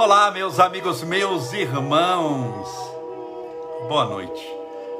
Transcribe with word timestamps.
Olá, 0.00 0.30
meus 0.30 0.58
amigos, 0.58 1.02
meus 1.02 1.52
irmãos. 1.52 2.66
Boa 3.86 4.06
noite. 4.06 4.42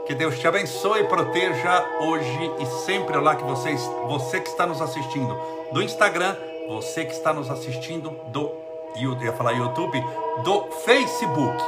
Que 0.07 0.15
Deus 0.15 0.39
te 0.39 0.47
abençoe 0.47 1.01
e 1.01 1.05
proteja 1.05 1.83
hoje 2.01 2.53
e 2.61 2.67
sempre. 2.85 3.17
Olá 3.17 3.35
que 3.35 3.43
vocês, 3.43 3.81
você 4.07 4.43
que 4.43 4.51
está 4.51 4.67
nos 4.67 4.83
assistindo 4.83 5.35
do 5.73 5.83
Instagram, 5.83 6.37
você 6.69 7.07
que 7.07 7.13
está 7.13 7.33
nos 7.33 7.51
assistindo 7.51 8.11
do 8.27 8.53
ia 8.95 9.33
falar 9.33 9.53
YouTube, 9.53 9.99
do 10.45 10.65
Facebook. 10.85 11.65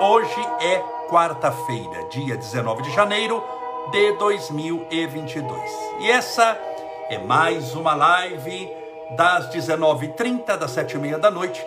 Hoje 0.00 0.40
é 0.62 0.78
quarta-feira, 1.10 2.08
dia 2.08 2.38
19 2.38 2.84
de 2.84 2.90
janeiro 2.94 3.44
de 3.90 4.12
2022. 4.12 5.60
E 6.00 6.10
essa 6.10 6.58
é 7.10 7.18
mais 7.18 7.74
uma 7.74 7.94
live 7.94 8.72
das 9.14 9.54
19h30, 9.54 10.56
das 10.56 10.74
7h30 10.74 11.18
da 11.18 11.30
noite, 11.30 11.62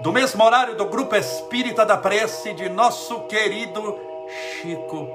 do 0.00 0.12
mesmo 0.12 0.42
horário 0.44 0.76
do 0.76 0.86
Grupo 0.86 1.14
Espírita 1.16 1.84
da 1.84 1.96
Prece 1.96 2.52
de 2.52 2.68
nosso 2.68 3.20
querido 3.22 3.98
Chico 4.28 5.08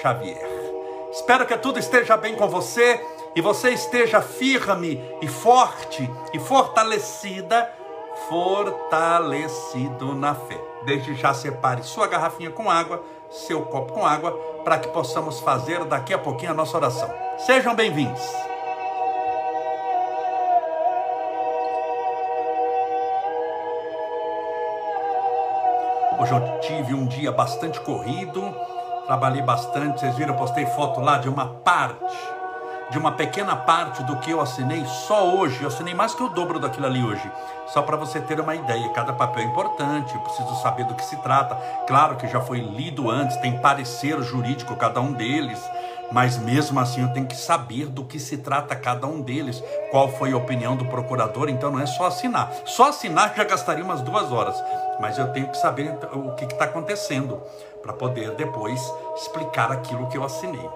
Xavier. 0.00 0.48
Espero 1.12 1.46
que 1.46 1.56
tudo 1.58 1.78
esteja 1.78 2.16
bem 2.16 2.34
com 2.34 2.48
você 2.48 3.00
e 3.34 3.40
você 3.40 3.70
esteja 3.70 4.20
firme 4.20 5.00
e 5.20 5.28
forte 5.28 6.08
e 6.32 6.38
fortalecida, 6.38 7.70
fortalecido 8.28 10.14
na 10.14 10.34
fé. 10.34 10.58
Desde 10.84 11.14
já 11.14 11.34
separe 11.34 11.82
sua 11.82 12.06
garrafinha 12.06 12.50
com 12.50 12.70
água, 12.70 13.04
seu 13.30 13.62
copo 13.62 13.92
com 13.92 14.06
água, 14.06 14.32
para 14.64 14.78
que 14.78 14.88
possamos 14.88 15.40
fazer 15.40 15.84
daqui 15.84 16.12
a 16.12 16.18
pouquinho 16.18 16.52
a 16.52 16.54
nossa 16.54 16.76
oração. 16.76 17.12
Sejam 17.38 17.74
bem-vindos. 17.74 18.51
Hoje 26.22 26.32
eu 26.34 26.60
tive 26.60 26.94
um 26.94 27.04
dia 27.04 27.32
bastante 27.32 27.80
corrido, 27.80 28.54
trabalhei 29.06 29.42
bastante. 29.42 29.98
Vocês 29.98 30.14
viram, 30.14 30.34
eu 30.34 30.38
postei 30.38 30.64
foto 30.66 31.00
lá 31.00 31.18
de 31.18 31.28
uma 31.28 31.48
parte, 31.48 32.16
de 32.92 32.96
uma 32.96 33.10
pequena 33.10 33.56
parte 33.56 34.04
do 34.04 34.14
que 34.18 34.30
eu 34.30 34.40
assinei 34.40 34.84
só 34.86 35.34
hoje. 35.34 35.60
Eu 35.60 35.66
assinei 35.66 35.94
mais 35.94 36.14
que 36.14 36.22
o 36.22 36.28
dobro 36.28 36.60
daquilo 36.60 36.86
ali 36.86 37.02
hoje. 37.02 37.28
Só 37.66 37.82
para 37.82 37.96
você 37.96 38.20
ter 38.20 38.38
uma 38.38 38.54
ideia, 38.54 38.88
cada 38.90 39.12
papel 39.12 39.42
é 39.42 39.46
importante, 39.46 40.14
eu 40.14 40.20
preciso 40.20 40.54
saber 40.62 40.84
do 40.84 40.94
que 40.94 41.04
se 41.04 41.16
trata. 41.16 41.56
Claro 41.88 42.14
que 42.14 42.28
já 42.28 42.40
foi 42.40 42.60
lido 42.60 43.10
antes, 43.10 43.36
tem 43.38 43.58
parecer 43.58 44.22
jurídico 44.22 44.76
cada 44.76 45.00
um 45.00 45.12
deles 45.12 45.60
mas 46.12 46.36
mesmo 46.38 46.78
assim 46.78 47.02
eu 47.02 47.12
tenho 47.12 47.26
que 47.26 47.36
saber 47.36 47.86
do 47.86 48.04
que 48.04 48.18
se 48.18 48.36
trata 48.38 48.76
cada 48.76 49.06
um 49.06 49.20
deles, 49.20 49.62
qual 49.90 50.08
foi 50.08 50.32
a 50.32 50.36
opinião 50.36 50.76
do 50.76 50.84
procurador, 50.84 51.48
então 51.48 51.70
não 51.70 51.80
é 51.80 51.86
só 51.86 52.06
assinar. 52.06 52.52
Só 52.66 52.88
assinar 52.88 53.34
já 53.34 53.44
gastaria 53.44 53.84
umas 53.84 54.02
duas 54.02 54.30
horas, 54.30 54.54
mas 55.00 55.18
eu 55.18 55.32
tenho 55.32 55.48
que 55.48 55.56
saber 55.56 55.98
o 56.12 56.34
que 56.34 56.44
está 56.44 56.66
acontecendo 56.66 57.40
para 57.82 57.92
poder 57.92 58.32
depois 58.32 58.80
explicar 59.16 59.72
aquilo 59.72 60.06
que 60.08 60.18
eu 60.18 60.24
assinei. 60.24 60.70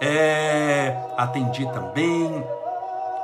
É, 0.00 0.96
atendi 1.16 1.66
também 1.72 2.44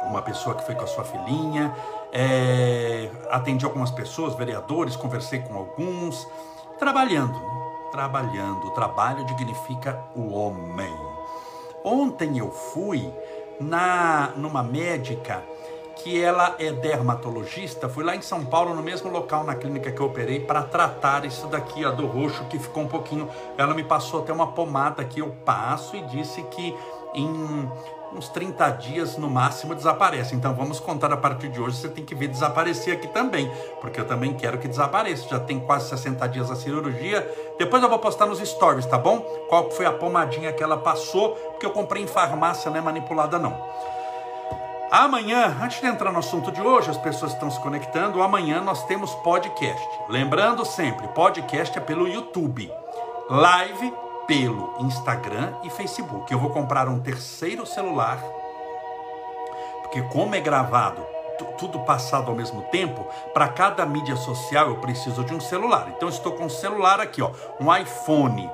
uma 0.04 0.20
pessoa 0.20 0.54
que 0.56 0.64
foi 0.64 0.74
com 0.74 0.84
a 0.84 0.86
sua 0.86 1.04
filhinha, 1.04 1.72
é, 2.12 3.08
atendi 3.30 3.64
algumas 3.64 3.90
pessoas, 3.90 4.34
vereadores, 4.34 4.96
conversei 4.96 5.38
com 5.40 5.56
alguns, 5.56 6.26
trabalhando, 6.78 7.40
trabalhando. 7.90 8.66
O 8.66 8.70
trabalho 8.72 9.24
dignifica 9.24 9.98
o 10.14 10.34
homem. 10.34 10.92
Ontem 11.84 12.38
eu 12.38 12.50
fui 12.50 13.12
na 13.60 14.32
numa 14.36 14.62
médica 14.62 15.42
que 15.96 16.20
ela 16.20 16.56
é 16.58 16.72
dermatologista, 16.72 17.88
fui 17.88 18.02
lá 18.02 18.16
em 18.16 18.22
São 18.22 18.44
Paulo, 18.44 18.74
no 18.74 18.82
mesmo 18.82 19.10
local 19.10 19.44
na 19.44 19.54
clínica 19.54 19.92
que 19.92 20.00
eu 20.00 20.06
operei, 20.06 20.40
para 20.40 20.62
tratar 20.62 21.24
isso 21.24 21.46
daqui, 21.46 21.84
a 21.84 21.90
do 21.90 22.06
roxo, 22.06 22.44
que 22.46 22.58
ficou 22.58 22.82
um 22.82 22.88
pouquinho. 22.88 23.28
Ela 23.56 23.72
me 23.72 23.84
passou 23.84 24.20
até 24.20 24.32
uma 24.32 24.48
pomada 24.48 25.04
que 25.04 25.20
eu 25.20 25.28
passo 25.44 25.94
e 25.94 26.02
disse 26.02 26.42
que 26.44 26.76
em 27.14 27.70
uns 28.14 28.28
30 28.28 28.70
dias 28.70 29.16
no 29.16 29.28
máximo 29.28 29.74
desaparece. 29.74 30.34
Então 30.34 30.54
vamos 30.54 30.78
contar 30.78 31.12
a 31.12 31.16
partir 31.16 31.48
de 31.48 31.60
hoje, 31.60 31.76
você 31.76 31.88
tem 31.88 32.04
que 32.04 32.14
ver 32.14 32.28
desaparecer 32.28 32.94
aqui 32.94 33.08
também, 33.08 33.50
porque 33.80 34.00
eu 34.00 34.06
também 34.06 34.34
quero 34.34 34.58
que 34.58 34.68
desapareça. 34.68 35.28
Já 35.28 35.40
tem 35.40 35.58
quase 35.60 35.88
60 35.88 36.28
dias 36.28 36.50
a 36.50 36.56
cirurgia. 36.56 37.28
Depois 37.58 37.82
eu 37.82 37.88
vou 37.88 37.98
postar 37.98 38.26
nos 38.26 38.38
stories, 38.38 38.86
tá 38.86 38.98
bom? 38.98 39.20
Qual 39.48 39.70
foi 39.70 39.86
a 39.86 39.92
pomadinha 39.92 40.52
que 40.52 40.62
ela 40.62 40.76
passou, 40.76 41.30
porque 41.30 41.66
eu 41.66 41.70
comprei 41.70 42.02
em 42.02 42.06
farmácia, 42.06 42.70
não 42.70 42.78
é 42.78 42.80
manipulada 42.80 43.38
não. 43.38 43.56
Amanhã, 44.90 45.56
antes 45.62 45.80
de 45.80 45.86
entrar 45.86 46.12
no 46.12 46.18
assunto 46.18 46.52
de 46.52 46.60
hoje, 46.60 46.90
as 46.90 46.98
pessoas 46.98 47.32
estão 47.32 47.50
se 47.50 47.58
conectando. 47.60 48.22
Amanhã 48.22 48.60
nós 48.60 48.84
temos 48.84 49.14
podcast. 49.16 49.88
Lembrando 50.10 50.66
sempre, 50.66 51.08
podcast 51.08 51.78
é 51.78 51.80
pelo 51.80 52.06
YouTube. 52.06 52.70
Live 53.30 54.11
pelo 54.26 54.76
Instagram 54.80 55.52
e 55.64 55.70
Facebook. 55.70 56.32
Eu 56.32 56.38
vou 56.38 56.50
comprar 56.50 56.88
um 56.88 57.00
terceiro 57.00 57.66
celular, 57.66 58.22
porque 59.82 60.02
como 60.02 60.34
é 60.34 60.40
gravado 60.40 61.12
tudo 61.58 61.80
passado 61.80 62.30
ao 62.30 62.36
mesmo 62.36 62.62
tempo, 62.62 63.06
para 63.32 63.48
cada 63.48 63.84
mídia 63.84 64.16
social 64.16 64.68
eu 64.68 64.76
preciso 64.76 65.24
de 65.24 65.34
um 65.34 65.40
celular. 65.40 65.88
Então 65.96 66.08
estou 66.08 66.32
com 66.32 66.44
um 66.44 66.50
celular 66.50 67.00
aqui, 67.00 67.22
ó, 67.22 67.30
um 67.60 67.74
iPhone, 67.74 68.48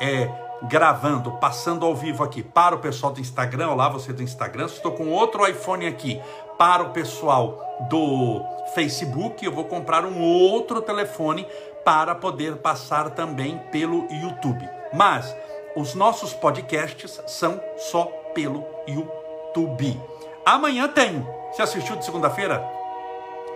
é 0.00 0.28
gravando, 0.62 1.32
passando 1.32 1.86
ao 1.86 1.94
vivo 1.94 2.24
aqui 2.24 2.42
para 2.42 2.74
o 2.74 2.78
pessoal 2.78 3.12
do 3.12 3.20
Instagram, 3.20 3.70
olá 3.70 3.88
você 3.88 4.12
do 4.12 4.22
Instagram, 4.22 4.66
estou 4.66 4.92
com 4.92 5.08
outro 5.10 5.46
iPhone 5.46 5.86
aqui 5.86 6.20
para 6.58 6.82
o 6.82 6.90
pessoal 6.90 7.78
do 7.88 8.44
Facebook, 8.74 9.44
eu 9.44 9.52
vou 9.52 9.64
comprar 9.64 10.04
um 10.04 10.20
outro 10.20 10.82
telefone 10.82 11.46
para 11.84 12.14
poder 12.16 12.56
passar 12.56 13.10
também 13.10 13.58
pelo 13.70 14.08
YouTube. 14.10 14.68
Mas 14.92 15.34
os 15.76 15.94
nossos 15.94 16.34
podcasts 16.34 17.22
são 17.28 17.60
só 17.76 18.06
pelo 18.34 18.66
YouTube. 18.88 20.00
Amanhã 20.44 20.88
tem. 20.88 21.24
Você 21.52 21.62
assistiu 21.62 21.94
de 21.94 22.04
segunda-feira? 22.04 22.62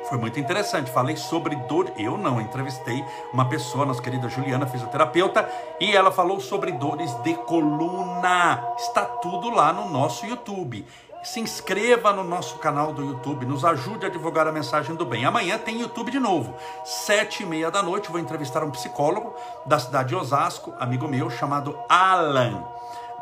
Foi 0.08 0.18
muito 0.18 0.38
interessante. 0.38 0.90
Falei 0.90 1.16
sobre 1.16 1.56
dor. 1.56 1.92
Eu 1.98 2.16
não 2.16 2.40
entrevistei 2.40 3.04
uma 3.32 3.48
pessoa, 3.48 3.84
nossa 3.84 4.02
querida 4.02 4.28
Juliana, 4.28 4.66
fisioterapeuta, 4.66 5.48
e 5.80 5.94
ela 5.94 6.12
falou 6.12 6.40
sobre 6.40 6.72
dores 6.72 7.12
de 7.22 7.34
coluna. 7.34 8.74
Está 8.78 9.04
tudo 9.04 9.50
lá 9.50 9.72
no 9.72 9.90
nosso 9.90 10.24
YouTube 10.26 10.86
se 11.22 11.38
inscreva 11.38 12.12
no 12.12 12.24
nosso 12.24 12.58
canal 12.58 12.92
do 12.92 13.04
YouTube, 13.04 13.46
nos 13.46 13.64
ajude 13.64 14.06
a 14.06 14.08
divulgar 14.08 14.46
a 14.46 14.52
mensagem 14.52 14.94
do 14.96 15.06
bem. 15.06 15.24
Amanhã 15.24 15.56
tem 15.56 15.80
YouTube 15.80 16.10
de 16.10 16.18
novo, 16.18 16.54
sete 16.84 17.44
e 17.44 17.46
meia 17.46 17.70
da 17.70 17.82
noite, 17.82 18.10
vou 18.10 18.18
entrevistar 18.18 18.64
um 18.64 18.70
psicólogo 18.70 19.34
da 19.64 19.78
cidade 19.78 20.08
de 20.08 20.16
Osasco, 20.16 20.74
amigo 20.80 21.06
meu, 21.06 21.30
chamado 21.30 21.78
Alan, 21.88 22.64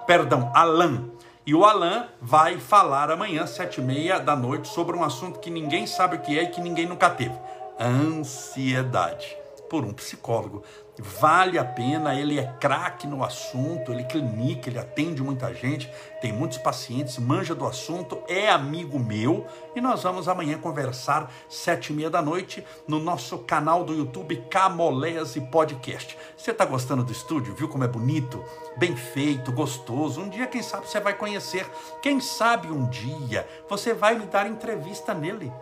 perdão, 0.07 0.51
Alan. 0.55 1.11
E 1.47 1.55
o 1.55 1.65
Alan 1.65 2.07
vai 2.21 2.59
falar 2.59 3.11
amanhã, 3.11 3.47
sete 3.47 3.81
e 3.81 3.85
meia 3.85 4.19
da 4.19 4.37
noite, 4.37 4.69
sobre 4.69 4.97
um 4.97 5.05
assunto 5.05 5.39
que 5.39 5.51
ninguém 5.51 5.87
sabe 5.87 6.17
o 6.17 6.21
que 6.21 6.39
é 6.39 6.45
e 6.45 6.49
que 6.49 6.61
ninguém 6.61 6.87
nunca 6.87 7.11
teve, 7.11 7.39
ansiedade, 7.79 9.37
por 9.69 9.85
um 9.85 9.93
psicólogo 9.93 10.63
vale 11.01 11.59
a 11.59 11.65
pena, 11.65 12.15
ele 12.15 12.39
é 12.39 12.47
craque 12.61 13.07
no 13.07 13.25
assunto, 13.25 13.93
ele 13.93 14.05
clinica, 14.05 14.69
ele 14.69 14.79
atende 14.79 15.23
muita 15.23 15.53
gente, 15.55 15.91
tem 16.21 16.33
muitos 16.33 16.59
pacientes, 16.59 17.19
manja 17.19 17.55
do 17.55 17.67
assunto, 17.67 18.23
é 18.29 18.51
amigo 18.51 18.99
meu 18.99 19.47
e 19.75 19.81
nós 19.81 20.03
vamos 20.03 20.29
amanhã 20.29 20.59
conversar 20.59 21.31
sete 21.49 21.93
e 21.93 21.97
meia 21.97 22.11
da 22.11 22.21
noite 22.21 22.65
no 22.87 22.99
nosso 22.99 23.39
canal 23.39 23.85
do 23.85 23.95
YouTube 23.95 24.37
Camolese 24.51 25.41
Podcast. 25.41 26.17
Você 26.37 26.51
está 26.51 26.65
gostando 26.65 27.03
do 27.03 27.13
estúdio? 27.13 27.55
Viu 27.55 27.69
como 27.69 27.85
é 27.85 27.89
bonito? 27.89 28.45
Bem 28.77 28.95
feito, 28.95 29.53
gostoso. 29.53 30.21
Um 30.21 30.29
dia, 30.29 30.47
quem 30.47 30.63
sabe, 30.63 30.89
você 30.89 31.01
vai 31.01 31.15
conhecer. 31.15 31.67
Quem 32.03 32.21
sabe 32.21 32.69
um 32.69 32.89
dia 32.89 33.47
você 33.69 33.95
vai 33.95 34.19
me 34.19 34.27
dar 34.27 34.47
entrevista 34.47 35.15
nele. 35.15 35.53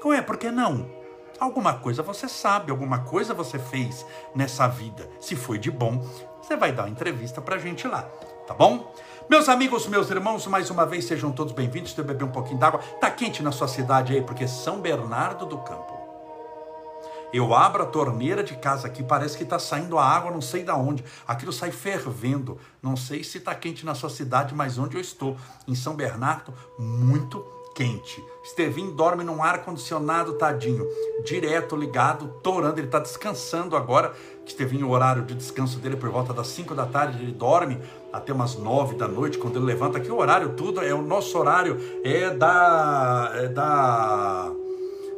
Como 0.00 0.14
é? 0.14 0.22
Por 0.22 0.36
que 0.36 0.50
não? 0.50 0.97
Alguma 1.40 1.74
coisa 1.74 2.02
você 2.02 2.28
sabe, 2.28 2.72
alguma 2.72 2.98
coisa 2.98 3.32
você 3.32 3.60
fez 3.60 4.04
nessa 4.34 4.66
vida. 4.66 5.08
Se 5.20 5.36
foi 5.36 5.56
de 5.56 5.70
bom, 5.70 6.04
você 6.42 6.56
vai 6.56 6.72
dar 6.72 6.82
uma 6.82 6.90
entrevista 6.90 7.40
pra 7.40 7.58
gente 7.58 7.86
lá, 7.86 8.02
tá 8.46 8.54
bom? 8.54 8.92
Meus 9.30 9.48
amigos, 9.48 9.86
meus 9.86 10.10
irmãos, 10.10 10.46
mais 10.48 10.68
uma 10.68 10.84
vez 10.84 11.04
sejam 11.04 11.30
todos 11.30 11.52
bem-vindos. 11.52 11.92
Deixa 11.92 12.00
eu 12.00 12.04
beber 12.04 12.24
um 12.24 12.32
pouquinho 12.32 12.58
d'água. 12.58 12.80
Tá 13.00 13.08
quente 13.10 13.40
na 13.42 13.52
sua 13.52 13.68
cidade 13.68 14.14
aí, 14.14 14.22
porque 14.22 14.48
São 14.48 14.80
Bernardo 14.80 15.46
do 15.46 15.58
Campo. 15.58 15.96
Eu 17.32 17.54
abro 17.54 17.82
a 17.82 17.86
torneira 17.86 18.42
de 18.42 18.56
casa 18.56 18.86
aqui, 18.86 19.02
parece 19.02 19.36
que 19.36 19.44
está 19.44 19.58
saindo 19.58 19.98
a 19.98 20.04
água, 20.04 20.30
não 20.30 20.40
sei 20.40 20.64
da 20.64 20.74
onde. 20.74 21.04
Aquilo 21.26 21.52
sai 21.52 21.70
fervendo. 21.70 22.58
Não 22.82 22.96
sei 22.96 23.22
se 23.22 23.38
está 23.38 23.54
quente 23.54 23.84
na 23.84 23.94
sua 23.94 24.08
cidade, 24.08 24.54
mas 24.54 24.78
onde 24.78 24.96
eu 24.96 25.00
estou, 25.00 25.36
em 25.68 25.74
São 25.74 25.94
Bernardo, 25.94 26.52
muito 26.78 27.44
quente. 27.78 28.24
Estevinho 28.42 28.90
dorme 28.90 29.22
num 29.22 29.40
ar 29.40 29.64
condicionado, 29.64 30.32
tadinho, 30.32 30.84
direto 31.24 31.76
ligado, 31.76 32.26
torando. 32.42 32.80
Ele 32.80 32.88
está 32.88 32.98
descansando 32.98 33.76
agora. 33.76 34.12
Estevinho, 34.44 34.88
o 34.88 34.90
horário 34.90 35.22
de 35.22 35.32
descanso 35.32 35.78
dele 35.78 35.96
por 35.96 36.10
volta 36.10 36.32
das 36.32 36.48
5 36.48 36.74
da 36.74 36.84
tarde, 36.84 37.22
ele 37.22 37.30
dorme 37.30 37.80
até 38.12 38.32
umas 38.32 38.56
9 38.56 38.96
da 38.96 39.06
noite, 39.06 39.38
quando 39.38 39.58
ele 39.58 39.66
levanta. 39.66 39.98
Aqui 39.98 40.10
o 40.10 40.16
horário 40.16 40.54
tudo 40.54 40.80
é 40.80 40.92
o 40.92 41.00
nosso 41.00 41.38
horário, 41.38 41.78
é 42.02 42.30
da 42.30 43.30
é 43.34 43.46
da 43.46 44.50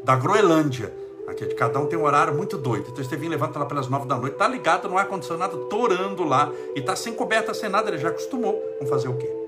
da 0.05 0.17
Groenlândia. 0.17 0.93
Aqui, 1.29 1.47
de 1.47 1.55
cada 1.55 1.79
um 1.79 1.87
tem 1.87 1.99
um 1.99 2.05
horário 2.05 2.35
muito 2.35 2.59
doido. 2.59 2.89
Então, 2.91 3.01
Estevinho 3.01 3.31
levanta 3.31 3.59
lá 3.59 3.65
pelas 3.65 3.89
nove 3.89 4.07
da 4.07 4.19
noite, 4.19 4.37
tá 4.37 4.47
ligado 4.47 4.87
no 4.87 4.99
ar-condicionado, 4.99 5.57
torando 5.71 6.25
lá, 6.25 6.51
e 6.75 6.83
tá 6.83 6.95
sem 6.95 7.15
coberta, 7.15 7.55
sem 7.55 7.71
nada, 7.71 7.89
ele 7.89 7.99
já 7.99 8.09
acostumou. 8.09 8.61
Vamos 8.81 8.91
fazer 8.91 9.09
o 9.09 9.17
quê? 9.17 9.40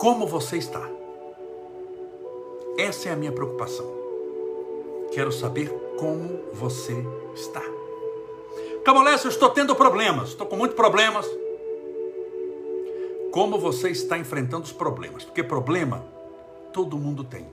Como 0.00 0.26
você 0.26 0.56
está? 0.56 0.80
Essa 2.78 3.10
é 3.10 3.12
a 3.12 3.16
minha 3.16 3.30
preocupação. 3.30 3.84
Quero 5.12 5.30
saber 5.30 5.68
como 5.98 6.40
você 6.54 7.04
está. 7.34 7.60
Camolés, 8.82 9.22
eu 9.24 9.28
estou 9.28 9.50
tendo 9.50 9.76
problemas, 9.76 10.30
estou 10.30 10.46
com 10.46 10.56
muitos 10.56 10.74
problemas. 10.74 11.28
Como 13.30 13.58
você 13.58 13.90
está 13.90 14.16
enfrentando 14.16 14.64
os 14.64 14.72
problemas? 14.72 15.22
Porque 15.22 15.42
problema 15.42 16.02
todo 16.72 16.96
mundo 16.96 17.22
tem. 17.22 17.46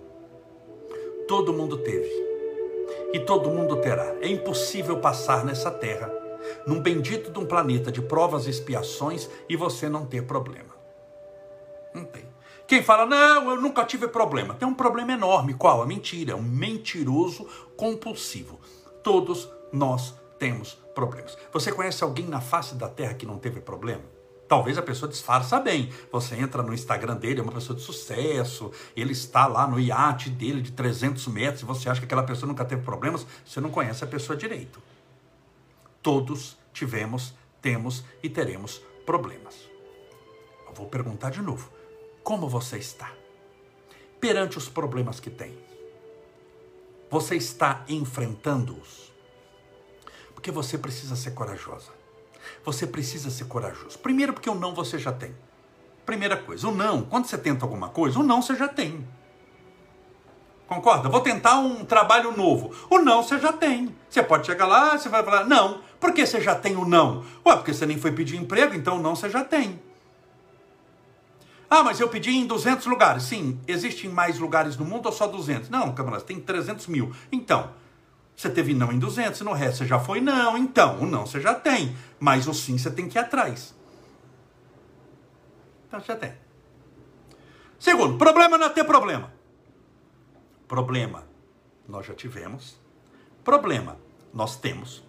Todo 1.28 1.52
mundo 1.52 1.80
teve. 1.80 2.10
E 3.12 3.20
todo 3.20 3.50
mundo 3.50 3.76
terá. 3.82 4.16
É 4.22 4.28
impossível 4.30 5.02
passar 5.02 5.44
nessa 5.44 5.70
terra, 5.70 6.10
num 6.66 6.82
bendito 6.82 7.30
de 7.30 7.40
um 7.40 7.46
planeta 7.46 7.92
de 7.92 8.02
provas 8.02 8.48
e 8.48 8.50
expiações, 8.50 9.30
e 9.50 9.58
você 9.58 9.90
não 9.90 10.06
ter 10.06 10.26
problema. 10.26 10.74
Não 11.94 12.06
tem. 12.06 12.27
Quem 12.68 12.84
fala, 12.84 13.06
não, 13.06 13.50
eu 13.50 13.62
nunca 13.62 13.86
tive 13.86 14.10
problema. 14.10 14.54
Tem 14.54 14.68
um 14.68 14.74
problema 14.74 15.14
enorme. 15.14 15.54
Qual? 15.54 15.82
A 15.82 15.86
mentira. 15.86 16.34
É 16.34 16.36
um 16.36 16.42
mentiroso 16.42 17.48
compulsivo. 17.78 18.60
Todos 19.02 19.50
nós 19.72 20.14
temos 20.38 20.78
problemas. 20.94 21.38
Você 21.54 21.72
conhece 21.72 22.04
alguém 22.04 22.28
na 22.28 22.42
face 22.42 22.76
da 22.76 22.90
terra 22.90 23.14
que 23.14 23.26
não 23.26 23.38
teve 23.38 23.62
problema? 23.62 24.04
Talvez 24.48 24.78
a 24.78 24.82
pessoa 24.82 25.10
disfarça 25.10 25.60
bem. 25.60 25.92
Você 26.12 26.36
entra 26.36 26.64
no 26.64 26.74
Instagram 26.74 27.16
dele, 27.16 27.40
é 27.40 27.44
uma 27.44 27.52
pessoa 27.52 27.76
de 27.76 27.84
sucesso, 27.84 28.72
ele 28.96 29.12
está 29.12 29.46
lá 29.46 29.68
no 29.68 29.80
iate 29.80 30.30
dele 30.30 30.62
de 30.62 30.72
300 30.72 31.28
metros, 31.28 31.62
e 31.62 31.66
você 31.66 31.90
acha 31.90 32.00
que 32.00 32.06
aquela 32.06 32.24
pessoa 32.24 32.48
nunca 32.48 32.64
teve 32.64 32.82
problemas, 32.82 33.26
você 33.46 33.60
não 33.60 33.70
conhece 33.70 34.04
a 34.04 34.08
pessoa 34.08 34.38
direito. 34.38 34.82
Todos 36.02 36.58
tivemos, 36.72 37.34
temos 37.62 38.06
e 38.24 38.30
teremos 38.30 38.82
problemas. 39.06 39.56
Eu 40.66 40.74
vou 40.74 40.88
perguntar 40.88 41.30
de 41.30 41.42
novo: 41.42 41.70
como 42.28 42.50
você 42.50 42.78
está? 42.78 43.10
Perante 44.20 44.58
os 44.58 44.68
problemas 44.68 45.18
que 45.18 45.30
tem, 45.30 45.58
você 47.10 47.38
está 47.38 47.86
enfrentando-os? 47.88 49.14
Porque 50.34 50.52
você 50.52 50.78
precisa 50.78 51.16
ser 51.16 51.32
corajosa. 51.32 51.90
Você 52.66 52.86
precisa 52.86 53.30
ser 53.30 53.46
corajoso. 53.46 53.98
Primeiro, 54.00 54.34
porque 54.34 54.50
o 54.50 54.56
não 54.56 54.76
você 54.76 55.00
já 55.00 55.14
tem. 55.14 55.34
Primeira 56.06 56.36
coisa, 56.36 56.68
o 56.68 56.76
não, 56.76 57.04
quando 57.04 57.28
você 57.28 57.38
tenta 57.38 57.64
alguma 57.64 57.88
coisa, 57.88 58.20
o 58.20 58.24
não 58.24 58.42
você 58.42 58.56
já 58.56 58.68
tem. 58.68 59.08
Concorda? 60.68 61.08
Vou 61.08 61.22
tentar 61.22 61.60
um 61.60 61.86
trabalho 61.86 62.36
novo. 62.36 62.76
O 62.90 63.00
não 63.00 63.24
você 63.24 63.40
já 63.40 63.54
tem. 63.54 63.96
Você 64.10 64.22
pode 64.22 64.48
chegar 64.48 64.68
lá, 64.68 64.98
você 64.98 65.08
vai 65.08 65.24
falar, 65.24 65.46
não. 65.46 65.82
Por 65.98 66.12
que 66.12 66.26
você 66.26 66.42
já 66.42 66.56
tem 66.56 66.76
o 66.76 66.84
não? 66.84 67.24
Ué, 67.46 67.56
porque 67.56 67.74
você 67.74 67.86
nem 67.86 67.98
foi 67.98 68.12
pedir 68.12 68.36
emprego, 68.36 68.76
então 68.76 68.98
o 68.98 69.02
não 69.02 69.16
você 69.16 69.30
já 69.30 69.46
tem. 69.46 69.87
Ah, 71.70 71.84
mas 71.84 72.00
eu 72.00 72.08
pedi 72.08 72.32
em 72.32 72.48
200 72.48 72.86
lugares. 72.86 73.24
Sim, 73.24 73.60
existem 73.68 74.10
mais 74.10 74.40
lugares 74.40 74.78
no 74.78 74.86
mundo 74.86 75.08
ou 75.08 75.12
só 75.12 75.28
200? 75.28 75.70
Não, 75.70 75.94
camarada, 75.94 76.24
tem 76.24 76.40
300 76.40 76.88
mil. 76.88 77.14
Então, 77.32 77.72
você 78.36 78.50
teve 78.50 78.74
não 78.74 78.92
em 78.92 79.00
200, 79.00 79.42
no 79.42 79.52
resto 79.52 79.80
você 79.80 79.86
já 79.86 80.00
foi 80.00 80.22
não. 80.22 80.58
Então, 80.58 81.00
o 81.00 81.06
não 81.06 81.26
você 81.26 81.42
já 81.42 81.54
tem. 81.54 81.96
Mas 82.20 82.48
o 82.48 82.54
sim 82.54 82.78
você 82.78 82.90
tem 82.90 83.10
que 83.10 83.18
ir 83.18 83.22
atrás. 83.22 83.76
Então, 85.88 86.00
já 86.00 86.16
tem. 86.16 86.34
Segundo, 87.80 88.18
problema 88.18 88.58
não 88.58 88.68
é 88.68 88.70
ter 88.70 88.84
problema. 88.84 89.34
Problema 90.68 91.28
nós 91.88 92.06
já 92.06 92.14
tivemos. 92.14 92.80
Problema 93.44 93.98
nós 94.34 94.56
temos. 94.56 95.04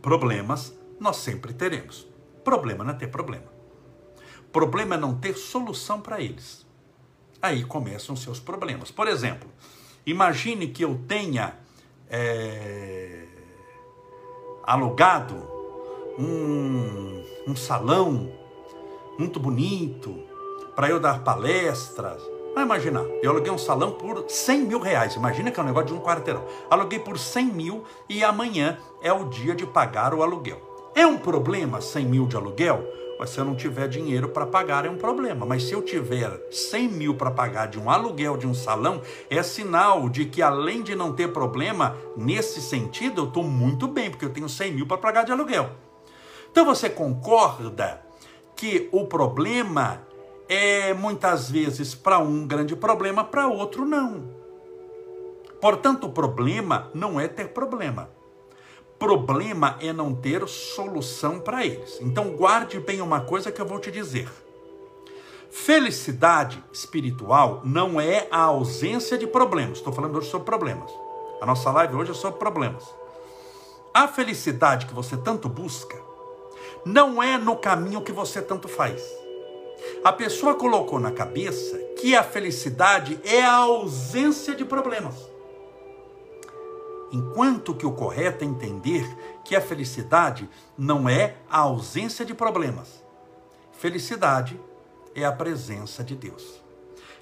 Problemas 0.00 0.72
nós 0.98 1.16
sempre 1.16 1.52
teremos. 1.52 2.06
Problema 2.44 2.84
não 2.84 2.92
é 2.92 2.96
ter 2.96 3.08
problema. 3.08 3.55
Problema 4.56 4.94
é 4.94 4.98
não 4.98 5.14
ter 5.14 5.34
solução 5.36 6.00
para 6.00 6.18
eles. 6.18 6.64
Aí 7.42 7.62
começam 7.62 8.16
seus 8.16 8.40
problemas. 8.40 8.90
Por 8.90 9.06
exemplo, 9.06 9.50
imagine 10.06 10.68
que 10.68 10.82
eu 10.82 10.98
tenha 11.06 11.58
é, 12.08 13.26
alugado 14.62 15.34
um, 16.18 17.22
um 17.46 17.54
salão 17.54 18.32
muito 19.18 19.38
bonito 19.38 20.24
para 20.74 20.88
eu 20.88 20.98
dar 20.98 21.22
palestras. 21.22 22.22
Vai 22.54 22.64
imaginar, 22.64 23.04
eu 23.22 23.32
aluguei 23.32 23.52
um 23.52 23.58
salão 23.58 23.92
por 23.92 24.24
100 24.26 24.62
mil 24.62 24.80
reais. 24.80 25.16
Imagina 25.16 25.50
que 25.50 25.60
é 25.60 25.62
um 25.62 25.66
negócio 25.66 25.88
de 25.88 25.92
um 25.92 26.00
quarteirão. 26.00 26.46
Aluguei 26.70 26.98
por 26.98 27.18
100 27.18 27.44
mil 27.44 27.84
e 28.08 28.24
amanhã 28.24 28.78
é 29.02 29.12
o 29.12 29.28
dia 29.28 29.54
de 29.54 29.66
pagar 29.66 30.14
o 30.14 30.22
aluguel. 30.22 30.62
É 30.94 31.06
um 31.06 31.18
problema 31.18 31.82
100 31.82 32.06
mil 32.06 32.26
de 32.26 32.36
aluguel? 32.36 33.05
Mas 33.18 33.30
se 33.30 33.38
eu 33.38 33.44
não 33.44 33.54
tiver 33.54 33.88
dinheiro 33.88 34.28
para 34.28 34.46
pagar, 34.46 34.84
é 34.84 34.90
um 34.90 34.96
problema. 34.96 35.46
Mas 35.46 35.64
se 35.64 35.72
eu 35.72 35.82
tiver 35.82 36.30
100 36.50 36.88
mil 36.88 37.14
para 37.14 37.30
pagar 37.30 37.66
de 37.66 37.78
um 37.78 37.90
aluguel 37.90 38.36
de 38.36 38.46
um 38.46 38.54
salão, 38.54 39.00
é 39.30 39.42
sinal 39.42 40.08
de 40.08 40.26
que 40.26 40.42
além 40.42 40.82
de 40.82 40.94
não 40.94 41.12
ter 41.12 41.32
problema, 41.32 41.96
nesse 42.16 42.60
sentido, 42.60 43.22
eu 43.22 43.28
estou 43.28 43.42
muito 43.42 43.88
bem, 43.88 44.10
porque 44.10 44.24
eu 44.24 44.32
tenho 44.32 44.48
100 44.48 44.72
mil 44.72 44.86
para 44.86 44.98
pagar 44.98 45.24
de 45.24 45.32
aluguel. 45.32 45.70
Então 46.50 46.64
você 46.64 46.88
concorda 46.90 48.02
que 48.54 48.88
o 48.92 49.06
problema 49.06 50.02
é 50.48 50.94
muitas 50.94 51.50
vezes 51.50 51.94
para 51.94 52.18
um 52.18 52.46
grande 52.46 52.76
problema, 52.76 53.24
para 53.24 53.48
outro 53.48 53.84
não. 53.84 54.24
Portanto, 55.60 56.06
o 56.06 56.12
problema 56.12 56.90
não 56.94 57.18
é 57.18 57.26
ter 57.26 57.48
problema. 57.48 58.15
Problema 58.98 59.76
é 59.80 59.92
não 59.92 60.14
ter 60.14 60.48
solução 60.48 61.38
para 61.38 61.64
eles. 61.64 61.98
Então, 62.00 62.30
guarde 62.30 62.80
bem 62.80 63.02
uma 63.02 63.20
coisa 63.20 63.52
que 63.52 63.60
eu 63.60 63.66
vou 63.66 63.78
te 63.78 63.90
dizer. 63.90 64.26
Felicidade 65.50 66.62
espiritual 66.72 67.60
não 67.62 68.00
é 68.00 68.26
a 68.30 68.40
ausência 68.40 69.18
de 69.18 69.26
problemas. 69.26 69.78
Estou 69.78 69.92
falando 69.92 70.16
hoje 70.16 70.30
sobre 70.30 70.46
problemas. 70.46 70.90
A 71.42 71.46
nossa 71.46 71.70
live 71.70 71.94
hoje 71.94 72.12
é 72.12 72.14
sobre 72.14 72.38
problemas. 72.38 72.84
A 73.92 74.08
felicidade 74.08 74.86
que 74.86 74.94
você 74.94 75.16
tanto 75.16 75.48
busca 75.48 75.96
não 76.84 77.22
é 77.22 77.36
no 77.36 77.56
caminho 77.56 78.00
que 78.00 78.12
você 78.12 78.40
tanto 78.40 78.66
faz. 78.66 79.02
A 80.02 80.12
pessoa 80.12 80.54
colocou 80.54 80.98
na 80.98 81.10
cabeça 81.10 81.76
que 81.98 82.16
a 82.16 82.22
felicidade 82.22 83.20
é 83.24 83.42
a 83.42 83.56
ausência 83.56 84.54
de 84.54 84.64
problemas 84.64 85.35
enquanto 87.16 87.74
que 87.74 87.86
o 87.86 87.92
correto 87.92 88.44
é 88.44 88.46
entender 88.46 89.04
que 89.42 89.56
a 89.56 89.60
felicidade 89.60 90.48
não 90.76 91.08
é 91.08 91.36
a 91.48 91.60
ausência 91.60 92.24
de 92.24 92.34
problemas. 92.34 93.02
Felicidade 93.72 94.60
é 95.14 95.24
a 95.24 95.32
presença 95.32 96.04
de 96.04 96.14
Deus, 96.14 96.62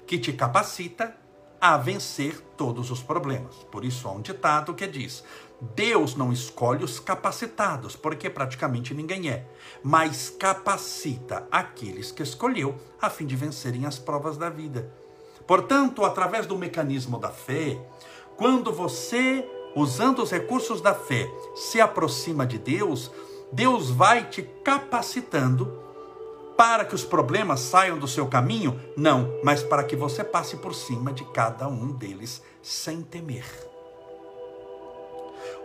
que 0.05 0.17
te 0.17 0.33
capacita 0.33 1.15
a 1.61 1.77
vencer 1.77 2.41
todos 2.57 2.91
os 2.91 3.01
problemas. 3.01 3.55
Por 3.71 3.85
isso 3.85 4.07
há 4.07 4.11
um 4.11 4.21
ditado 4.21 4.73
que 4.73 4.85
diz: 4.85 5.23
Deus 5.73 6.15
não 6.15 6.33
escolhe 6.33 6.83
os 6.83 6.99
capacitados, 6.99 7.95
porque 7.95 8.29
praticamente 8.29 8.93
ninguém 8.93 9.29
é, 9.29 9.47
mas 9.81 10.29
capacita 10.29 11.47
aqueles 11.49 12.11
que 12.11 12.23
escolheu 12.23 12.75
a 13.01 13.09
fim 13.09 13.25
de 13.25 13.35
vencerem 13.35 13.85
as 13.85 13.97
provas 13.97 14.37
da 14.37 14.49
vida. 14.49 14.91
Portanto, 15.47 16.03
através 16.03 16.45
do 16.45 16.57
mecanismo 16.57 17.19
da 17.19 17.29
fé, 17.29 17.79
quando 18.35 18.73
você 18.73 19.47
usando 19.75 20.23
os 20.23 20.31
recursos 20.31 20.81
da 20.81 20.93
fé, 20.93 21.29
se 21.55 21.81
aproxima 21.81 22.45
de 22.45 22.57
Deus, 22.57 23.11
Deus 23.51 23.89
vai 23.89 24.29
te 24.29 24.41
capacitando 24.63 25.83
para 26.57 26.85
que 26.85 26.95
os 26.95 27.03
problemas 27.03 27.59
saiam 27.59 27.99
do 27.99 28.07
seu 28.07 28.27
caminho? 28.27 28.79
Não, 28.95 29.39
mas 29.43 29.61
para 29.61 29.83
que 29.83 29.95
você 29.95 30.23
passe 30.23 30.55
por 30.57 30.73
cima 30.73 31.11
de 31.11 31.23
cada 31.25 31.67
um 31.67 31.91
deles 31.91 32.41
sem 32.61 33.01
temer. 33.01 33.74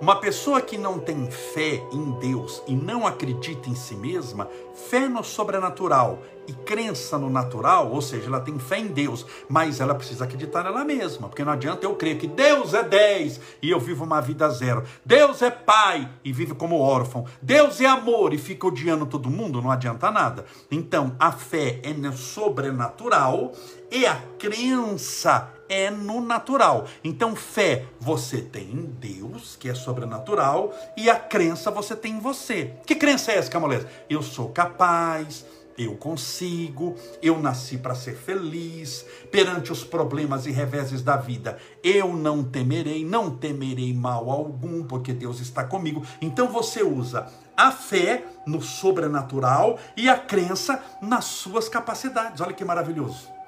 Uma 0.00 0.16
pessoa 0.16 0.62
que 0.62 0.78
não 0.78 0.98
tem 0.98 1.30
fé 1.30 1.82
em 1.92 2.12
Deus 2.12 2.62
e 2.66 2.74
não 2.74 3.06
acredita 3.06 3.68
em 3.68 3.74
si 3.74 3.94
mesma, 3.94 4.48
fé 4.88 5.06
no 5.06 5.22
sobrenatural 5.22 6.22
e 6.48 6.54
crença 6.54 7.18
no 7.18 7.28
natural, 7.28 7.92
ou 7.92 8.00
seja, 8.00 8.28
ela 8.28 8.40
tem 8.40 8.58
fé 8.58 8.78
em 8.78 8.86
Deus, 8.86 9.26
mas 9.46 9.78
ela 9.78 9.94
precisa 9.94 10.24
acreditar 10.24 10.64
nela 10.64 10.86
mesma, 10.86 11.28
porque 11.28 11.44
não 11.44 11.52
adianta 11.52 11.84
eu 11.84 11.94
crer 11.96 12.16
que 12.16 12.26
Deus 12.26 12.72
é 12.72 12.82
10 12.82 13.40
e 13.60 13.68
eu 13.68 13.78
vivo 13.78 14.02
uma 14.02 14.22
vida 14.22 14.48
zero. 14.48 14.84
Deus 15.04 15.42
é 15.42 15.50
pai 15.50 16.08
e 16.24 16.32
vive 16.32 16.54
como 16.54 16.80
órfão. 16.80 17.26
Deus 17.42 17.78
é 17.78 17.86
amor 17.86 18.32
e 18.32 18.38
fica 18.38 18.66
odiando 18.66 19.04
todo 19.04 19.28
mundo, 19.28 19.60
não 19.60 19.70
adianta 19.70 20.10
nada. 20.10 20.46
Então, 20.70 21.14
a 21.20 21.30
fé 21.30 21.78
é 21.82 21.92
no 21.92 22.16
sobrenatural 22.16 23.52
e 23.90 24.06
a 24.06 24.16
crença 24.38 25.59
é 25.70 25.88
no 25.90 26.20
natural. 26.20 26.86
Então, 27.02 27.34
fé 27.34 27.86
você 27.98 28.42
tem 28.42 28.70
em 28.70 28.84
Deus, 28.84 29.56
que 29.56 29.68
é 29.70 29.74
sobrenatural, 29.74 30.74
e 30.96 31.08
a 31.08 31.16
crença 31.16 31.70
você 31.70 31.96
tem 31.96 32.14
em 32.14 32.20
você. 32.20 32.74
Que 32.84 32.96
crença 32.96 33.32
é 33.32 33.36
essa, 33.38 33.50
Camolés? 33.50 33.86
Eu 34.10 34.20
sou 34.22 34.48
capaz, 34.50 35.46
Eu 35.80 35.96
consigo, 35.96 36.94
eu 37.22 37.40
nasci 37.40 37.78
para 37.78 37.94
ser 37.94 38.14
feliz, 38.14 39.06
perante 39.30 39.72
os 39.72 39.82
problemas 39.82 40.44
e 40.44 40.50
reveses 40.50 41.00
da 41.00 41.16
vida, 41.16 41.56
eu 41.82 42.12
não 42.12 42.44
temerei, 42.44 43.02
não 43.02 43.34
temerei 43.34 43.94
mal 43.94 44.30
algum, 44.30 44.84
porque 44.84 45.14
Deus 45.14 45.40
está 45.40 45.64
comigo. 45.64 46.04
Então 46.20 46.48
você 46.48 46.82
usa 46.82 47.32
a 47.56 47.72
fé 47.72 48.24
no 48.46 48.60
sobrenatural 48.60 49.78
e 49.96 50.06
a 50.06 50.18
crença 50.18 50.82
nas 51.00 51.24
suas 51.24 51.66
capacidades. 51.66 52.42
Olha 52.42 52.52
que 52.52 52.64
maravilhoso. 52.64 53.39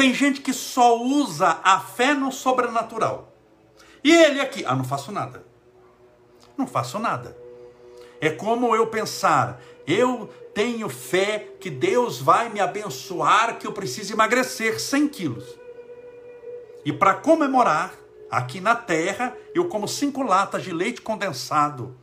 Tem 0.00 0.14
gente 0.14 0.40
que 0.40 0.54
só 0.54 0.98
usa 0.98 1.60
a 1.62 1.78
fé 1.78 2.14
no 2.14 2.32
sobrenatural. 2.32 3.34
E 4.02 4.10
ele 4.10 4.40
aqui, 4.40 4.64
ah, 4.64 4.74
não 4.74 4.82
faço 4.82 5.12
nada. 5.12 5.44
Não 6.56 6.66
faço 6.66 6.98
nada. 6.98 7.36
É 8.18 8.30
como 8.30 8.74
eu 8.74 8.86
pensar, 8.86 9.60
eu 9.86 10.26
tenho 10.54 10.88
fé 10.88 11.50
que 11.60 11.68
Deus 11.68 12.18
vai 12.18 12.48
me 12.48 12.60
abençoar, 12.60 13.58
que 13.58 13.66
eu 13.66 13.72
preciso 13.72 14.14
emagrecer 14.14 14.80
100 14.80 15.08
quilos. 15.08 15.44
E 16.82 16.94
para 16.94 17.12
comemorar, 17.12 17.92
aqui 18.30 18.58
na 18.58 18.74
terra, 18.74 19.36
eu 19.54 19.68
como 19.68 19.86
cinco 19.86 20.22
latas 20.22 20.62
de 20.62 20.72
leite 20.72 21.02
condensado 21.02 21.94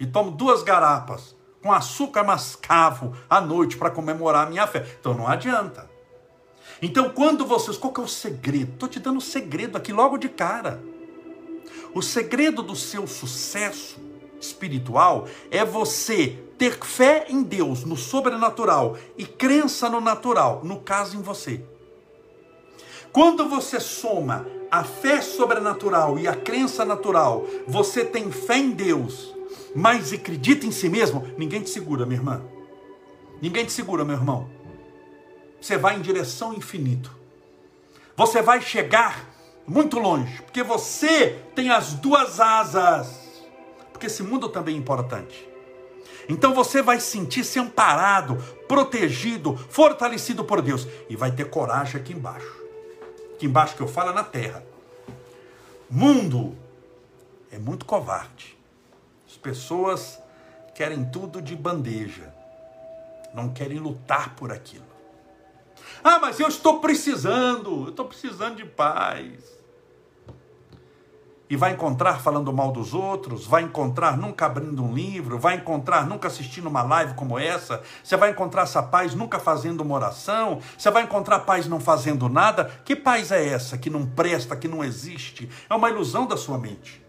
e 0.00 0.04
tomo 0.04 0.32
duas 0.32 0.64
garapas 0.64 1.36
com 1.62 1.72
açúcar 1.72 2.24
mascavo 2.24 3.16
à 3.30 3.40
noite 3.40 3.76
para 3.76 3.88
comemorar 3.88 4.48
a 4.48 4.50
minha 4.50 4.66
fé. 4.66 4.84
Então 4.98 5.14
não 5.14 5.28
adianta. 5.28 5.93
Então 6.82 7.10
quando 7.10 7.46
vocês, 7.46 7.76
qual 7.76 7.92
que 7.92 8.00
é 8.00 8.04
o 8.04 8.08
segredo? 8.08 8.72
Estou 8.72 8.88
te 8.88 8.98
dando 8.98 9.16
o 9.16 9.18
um 9.18 9.20
segredo 9.20 9.76
aqui 9.76 9.92
logo 9.92 10.18
de 10.18 10.28
cara. 10.28 10.82
O 11.94 12.02
segredo 12.02 12.62
do 12.62 12.74
seu 12.74 13.06
sucesso 13.06 13.98
espiritual 14.40 15.26
é 15.50 15.64
você 15.64 16.38
ter 16.58 16.78
fé 16.84 17.26
em 17.28 17.42
Deus, 17.42 17.84
no 17.84 17.96
sobrenatural, 17.96 18.96
e 19.16 19.24
crença 19.24 19.88
no 19.88 20.00
natural, 20.00 20.60
no 20.64 20.80
caso 20.80 21.16
em 21.16 21.22
você. 21.22 21.64
Quando 23.12 23.48
você 23.48 23.78
soma 23.78 24.46
a 24.70 24.82
fé 24.82 25.20
sobrenatural 25.20 26.18
e 26.18 26.26
a 26.26 26.34
crença 26.34 26.84
natural, 26.84 27.46
você 27.66 28.04
tem 28.04 28.30
fé 28.32 28.58
em 28.58 28.70
Deus, 28.70 29.32
mas 29.74 30.12
acredita 30.12 30.66
em 30.66 30.72
si 30.72 30.88
mesmo, 30.88 31.24
ninguém 31.38 31.62
te 31.62 31.70
segura, 31.70 32.04
minha 32.04 32.18
irmã. 32.18 32.42
Ninguém 33.40 33.64
te 33.64 33.72
segura, 33.72 34.04
meu 34.04 34.16
irmão. 34.16 34.48
Você 35.64 35.78
vai 35.78 35.96
em 35.96 36.02
direção 36.02 36.48
ao 36.48 36.54
infinito. 36.58 37.10
Você 38.14 38.42
vai 38.42 38.60
chegar 38.60 39.30
muito 39.66 39.98
longe, 39.98 40.42
porque 40.42 40.62
você 40.62 41.42
tem 41.54 41.70
as 41.70 41.94
duas 41.94 42.38
asas. 42.38 43.42
Porque 43.90 44.08
esse 44.08 44.22
mundo 44.22 44.50
também 44.50 44.74
é 44.74 44.78
importante. 44.78 45.48
Então 46.28 46.52
você 46.52 46.82
vai 46.82 47.00
sentir-se 47.00 47.58
amparado, 47.58 48.36
protegido, 48.68 49.56
fortalecido 49.56 50.44
por 50.44 50.60
Deus. 50.60 50.86
E 51.08 51.16
vai 51.16 51.32
ter 51.32 51.48
coragem 51.48 51.98
aqui 51.98 52.12
embaixo. 52.12 52.62
Aqui 53.34 53.46
embaixo 53.46 53.74
que 53.74 53.80
eu 53.80 53.88
falo 53.88 54.10
é 54.10 54.14
na 54.14 54.24
terra. 54.24 54.62
Mundo 55.88 56.54
é 57.50 57.58
muito 57.58 57.86
covarde. 57.86 58.54
As 59.26 59.38
pessoas 59.38 60.20
querem 60.74 61.06
tudo 61.06 61.40
de 61.40 61.56
bandeja, 61.56 62.34
não 63.32 63.48
querem 63.48 63.78
lutar 63.78 64.36
por 64.36 64.52
aquilo. 64.52 64.93
Ah, 66.02 66.18
mas 66.18 66.40
eu 66.40 66.48
estou 66.48 66.80
precisando, 66.80 67.84
eu 67.84 67.88
estou 67.90 68.06
precisando 68.06 68.56
de 68.56 68.64
paz. 68.64 69.54
E 71.48 71.56
vai 71.56 71.72
encontrar 71.72 72.20
falando 72.20 72.52
mal 72.52 72.72
dos 72.72 72.94
outros, 72.94 73.46
vai 73.46 73.62
encontrar 73.62 74.16
nunca 74.16 74.46
abrindo 74.46 74.82
um 74.82 74.94
livro, 74.94 75.38
vai 75.38 75.56
encontrar 75.56 76.06
nunca 76.06 76.26
assistindo 76.26 76.66
uma 76.68 76.82
live 76.82 77.14
como 77.14 77.38
essa, 77.38 77.82
você 78.02 78.16
vai 78.16 78.30
encontrar 78.30 78.62
essa 78.62 78.82
paz 78.82 79.14
nunca 79.14 79.38
fazendo 79.38 79.82
uma 79.82 79.94
oração, 79.94 80.60
você 80.76 80.90
vai 80.90 81.02
encontrar 81.02 81.40
paz 81.40 81.68
não 81.68 81.78
fazendo 81.78 82.28
nada. 82.30 82.64
Que 82.84 82.96
paz 82.96 83.30
é 83.30 83.46
essa 83.46 83.76
que 83.76 83.90
não 83.90 84.06
presta, 84.06 84.56
que 84.56 84.66
não 84.66 84.82
existe? 84.82 85.48
É 85.68 85.74
uma 85.74 85.90
ilusão 85.90 86.26
da 86.26 86.36
sua 86.36 86.58
mente. 86.58 87.04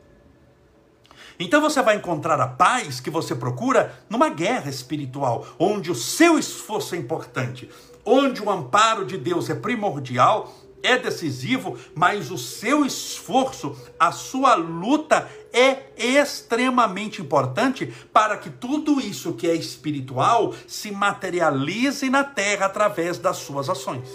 Então 1.40 1.62
você 1.62 1.82
vai 1.82 1.96
encontrar 1.96 2.40
a 2.40 2.48
paz 2.48 3.00
que 3.00 3.10
você 3.10 3.36
procura 3.36 3.94
numa 4.10 4.30
guerra 4.30 4.70
espiritual, 4.70 5.46
onde 5.60 5.92
o 5.92 5.96
seu 5.96 6.38
esforço 6.38 6.96
é 6.96 6.98
importante, 6.98 7.70
onde 8.06 8.42
o 8.42 8.50
amparo 8.50 9.06
de 9.06 9.18
Deus 9.18 9.50
é 9.50 9.56
primordial, 9.56 10.54
é 10.84 10.98
decisivo, 10.98 11.78
mas 11.96 12.30
o 12.30 12.38
seu 12.38 12.86
esforço, 12.86 13.76
a 14.00 14.12
sua 14.12 14.54
luta 14.54 15.28
é 15.52 15.92
extremamente 15.98 17.22
importante 17.22 17.92
para 18.14 18.38
que 18.38 18.52
tudo 18.52 19.02
isso 19.02 19.34
que 19.34 19.50
é 19.50 19.56
espiritual 19.56 20.54
se 20.68 20.92
materialize 20.92 22.08
na 22.10 22.24
terra 22.24 22.68
através 22.68 23.18
das 23.18 23.38
suas 23.38 23.70
ações. 23.70 24.08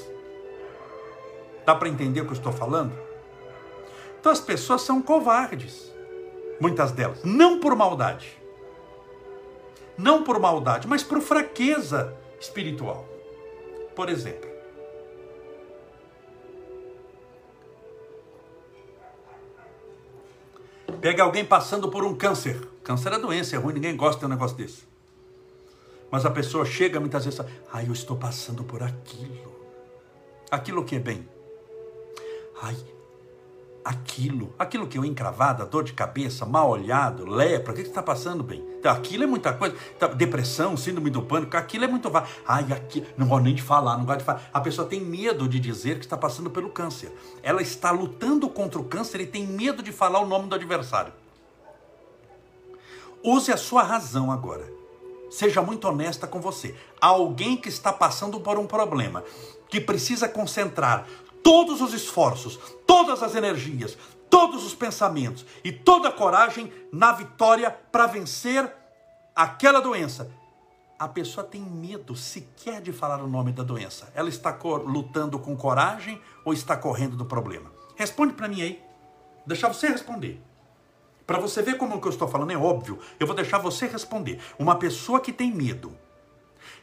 Dá 1.67 1.75
para 1.75 1.89
entender 1.89 2.21
o 2.21 2.25
que 2.25 2.31
eu 2.31 2.37
estou 2.37 2.53
falando? 2.53 2.93
Então 4.21 4.31
as 4.31 4.41
pessoas 4.41 4.83
são 4.83 5.03
covardes 5.03 5.91
muitas 6.61 6.93
delas. 6.93 7.25
Não 7.25 7.59
por 7.59 7.75
maldade. 7.75 8.39
Não 9.97 10.23
por 10.23 10.39
maldade, 10.39 10.87
mas 10.87 11.03
por 11.03 11.21
fraqueza 11.21 12.15
espiritual. 12.39 13.10
Por 13.95 14.09
exemplo, 14.09 14.49
pega 21.01 21.23
alguém 21.23 21.45
passando 21.45 21.89
por 21.91 22.05
um 22.05 22.15
câncer. 22.15 22.61
Câncer 22.85 23.13
é 23.13 23.19
doença, 23.19 23.57
é 23.57 23.59
ruim, 23.59 23.75
ninguém 23.75 23.97
gosta 23.97 24.21
de 24.21 24.27
um 24.27 24.29
negócio 24.29 24.57
desse. 24.57 24.89
Mas 26.11 26.27
a 26.27 26.31
pessoa 26.31 26.65
chega 26.65 26.99
muitas 26.99 27.25
vezes, 27.25 27.41
ai, 27.73 27.87
eu 27.87 27.93
estou 27.93 28.17
passando 28.17 28.65
por 28.65 28.83
aquilo. 28.83 29.55
Aquilo 30.51 30.85
que 30.85 30.97
é 30.97 30.99
bem. 30.99 31.29
Ai, 32.63 32.77
aquilo, 33.85 34.55
aquilo 34.59 34.87
que 34.87 34.99
eu 34.99 35.05
encravada, 35.05 35.65
dor 35.65 35.85
de 35.85 35.93
cabeça, 35.93 36.45
mal 36.45 36.71
olhado, 36.71 37.25
lepra, 37.25 37.73
o 37.73 37.77
que 37.77 37.83
está 37.83 38.03
passando 38.03 38.43
bem? 38.43 38.65
Então, 38.79 38.93
aquilo 38.93 39.25
é 39.25 39.27
muita 39.27 39.53
coisa, 39.53 39.77
tá, 39.99 40.07
depressão, 40.07 40.77
síndrome 40.77 41.11
do 41.11 41.23
pânico, 41.23 41.57
aquilo 41.57 41.85
é 41.85 41.89
muito 41.89 42.11
Ai, 42.47 42.73
aqui, 42.73 43.07
não 43.17 43.29
gosto 43.29 43.45
nem 43.45 43.55
de 43.55 43.63
falar, 43.63 43.97
não 43.97 44.05
gosto 44.05 44.19
de 44.19 44.25
falar. 44.25 44.43
A 44.53 44.61
pessoa 44.61 44.87
tem 44.87 45.01
medo 45.01 45.49
de 45.49 45.59
dizer 45.59 45.99
que 45.99 46.05
está 46.05 46.17
passando 46.17 46.51
pelo 46.51 46.71
câncer. 46.71 47.13
Ela 47.43 47.63
está 47.63 47.91
lutando 47.91 48.49
contra 48.49 48.81
o 48.81 48.85
câncer 48.85 49.21
e 49.21 49.27
tem 49.27 49.47
medo 49.47 49.83
de 49.83 49.93
falar 49.93 50.21
o 50.21 50.27
nome 50.27 50.49
do 50.49 50.55
adversário. 50.55 51.13
Use 53.23 53.53
a 53.53 53.57
sua 53.57 53.83
razão 53.83 54.31
agora. 54.31 54.67
Seja 55.31 55.63
muito 55.63 55.87
honesta 55.87 56.27
com 56.27 56.41
você. 56.41 56.75
Alguém 57.01 57.57
que 57.57 57.69
está 57.69 57.93
passando 57.93 58.41
por 58.41 58.59
um 58.59 58.67
problema, 58.67 59.23
que 59.69 59.81
precisa 59.81 60.29
concentrar 60.29 61.07
todos 61.43 61.81
os 61.81 61.93
esforços, 61.93 62.59
todas 62.87 63.23
as 63.23 63.35
energias, 63.35 63.97
todos 64.29 64.65
os 64.65 64.75
pensamentos 64.75 65.45
e 65.65 65.73
toda 65.73 66.09
a 66.09 66.13
coragem 66.13 66.73
na 66.93 67.13
vitória 67.13 67.71
para 67.71 68.07
vencer 68.07 68.73
aquela 69.35 69.81
doença. 69.81 70.31
A 70.99 71.09
pessoa 71.09 71.45
tem 71.45 71.63
medo 71.63 72.15
sequer 72.15 72.81
de 72.83 72.93
falar 72.93 73.23
o 73.23 73.27
nome 73.27 73.53
da 73.53 73.63
doença. 73.63 74.13
Ela 74.15 74.29
está 74.29 74.57
lutando 74.85 75.39
com 75.39 75.57
coragem 75.57 76.21
ou 76.45 76.53
está 76.53 76.77
correndo 76.77 77.17
do 77.17 77.25
problema? 77.25 77.73
Responde 77.97 78.35
para 78.35 78.49
mim 78.49 78.61
aí. 78.63 78.83
Deixar 79.47 79.69
você 79.69 79.89
responder. 79.89 80.41
Para 81.27 81.39
você 81.39 81.63
ver 81.63 81.79
como 81.79 81.97
o 81.97 82.01
que 82.01 82.07
eu 82.07 82.13
estou 82.13 82.29
falando 82.29 82.51
é 82.51 82.57
óbvio, 82.57 82.99
eu 83.19 83.27
vou 83.27 83.37
deixar 83.37 83.59
você 83.59 83.87
responder. 83.87 84.41
Uma 84.59 84.77
pessoa 84.77 85.21
que 85.21 85.33
tem 85.33 85.53
medo 85.53 85.97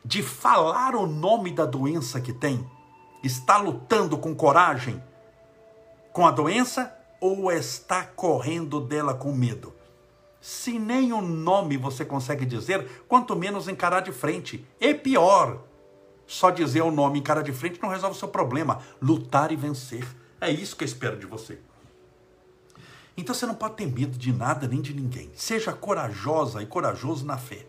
de 0.03 0.23
falar 0.23 0.95
o 0.95 1.05
nome 1.05 1.51
da 1.51 1.65
doença 1.65 2.21
que 2.21 2.33
tem, 2.33 2.65
Está 3.23 3.57
lutando 3.57 4.17
com 4.17 4.35
coragem 4.35 5.01
com 6.13 6.25
a 6.25 6.31
doença 6.31 6.95
ou 7.19 7.51
está 7.51 8.03
correndo 8.03 8.79
dela 8.79 9.13
com 9.13 9.31
medo? 9.31 9.73
Se 10.41 10.79
nem 10.79 11.11
o 11.11 11.21
nome 11.21 11.77
você 11.77 12.05
consegue 12.05 12.45
dizer, 12.45 13.03
quanto 13.07 13.35
menos 13.35 13.67
encarar 13.67 13.99
de 13.99 14.11
frente. 14.11 14.65
E 14.79 14.93
pior, 14.93 15.63
só 16.25 16.49
dizer 16.49 16.81
o 16.81 16.91
nome 16.91 17.19
encarar 17.19 17.41
de 17.41 17.53
frente 17.53 17.81
não 17.81 17.89
resolve 17.89 18.15
o 18.15 18.19
seu 18.19 18.27
problema. 18.27 18.79
Lutar 19.01 19.51
e 19.51 19.55
vencer. 19.55 20.07
É 20.39 20.49
isso 20.49 20.75
que 20.75 20.83
eu 20.83 20.87
espero 20.87 21.17
de 21.17 21.25
você. 21.25 21.59
Então 23.15 23.33
você 23.33 23.45
não 23.45 23.55
pode 23.55 23.75
ter 23.75 23.87
medo 23.87 24.17
de 24.17 24.31
nada 24.31 24.67
nem 24.67 24.81
de 24.81 24.93
ninguém. 24.93 25.31
Seja 25.35 25.73
corajosa 25.73 26.61
e 26.61 26.65
corajoso 26.65 27.25
na 27.25 27.37
fé. 27.37 27.65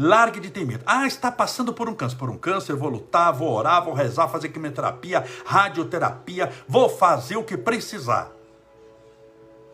Largue 0.00 0.38
de 0.38 0.50
ter 0.50 0.64
medo. 0.64 0.84
Ah, 0.86 1.08
está 1.08 1.30
passando 1.32 1.72
por 1.72 1.88
um 1.88 1.94
câncer. 1.94 2.16
Por 2.16 2.30
um 2.30 2.38
câncer, 2.38 2.76
vou 2.76 2.88
lutar, 2.88 3.32
vou 3.32 3.50
orar, 3.50 3.84
vou 3.84 3.92
rezar, 3.92 4.28
fazer 4.28 4.50
quimioterapia, 4.50 5.24
radioterapia, 5.44 6.52
vou 6.68 6.88
fazer 6.88 7.36
o 7.36 7.42
que 7.42 7.56
precisar. 7.56 8.30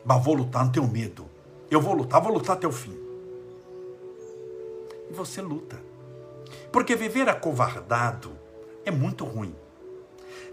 Mas 0.02 0.24
vou 0.24 0.32
lutar, 0.32 0.64
não 0.64 0.72
tenho 0.72 0.88
medo. 0.88 1.28
Eu 1.70 1.78
vou 1.78 1.92
lutar, 1.92 2.22
vou 2.22 2.32
lutar 2.32 2.56
até 2.56 2.66
o 2.66 2.72
fim. 2.72 2.98
E 5.10 5.12
você 5.12 5.42
luta. 5.42 5.78
Porque 6.72 6.96
viver 6.96 7.28
acovardado 7.28 8.32
é 8.82 8.90
muito 8.90 9.26
ruim. 9.26 9.54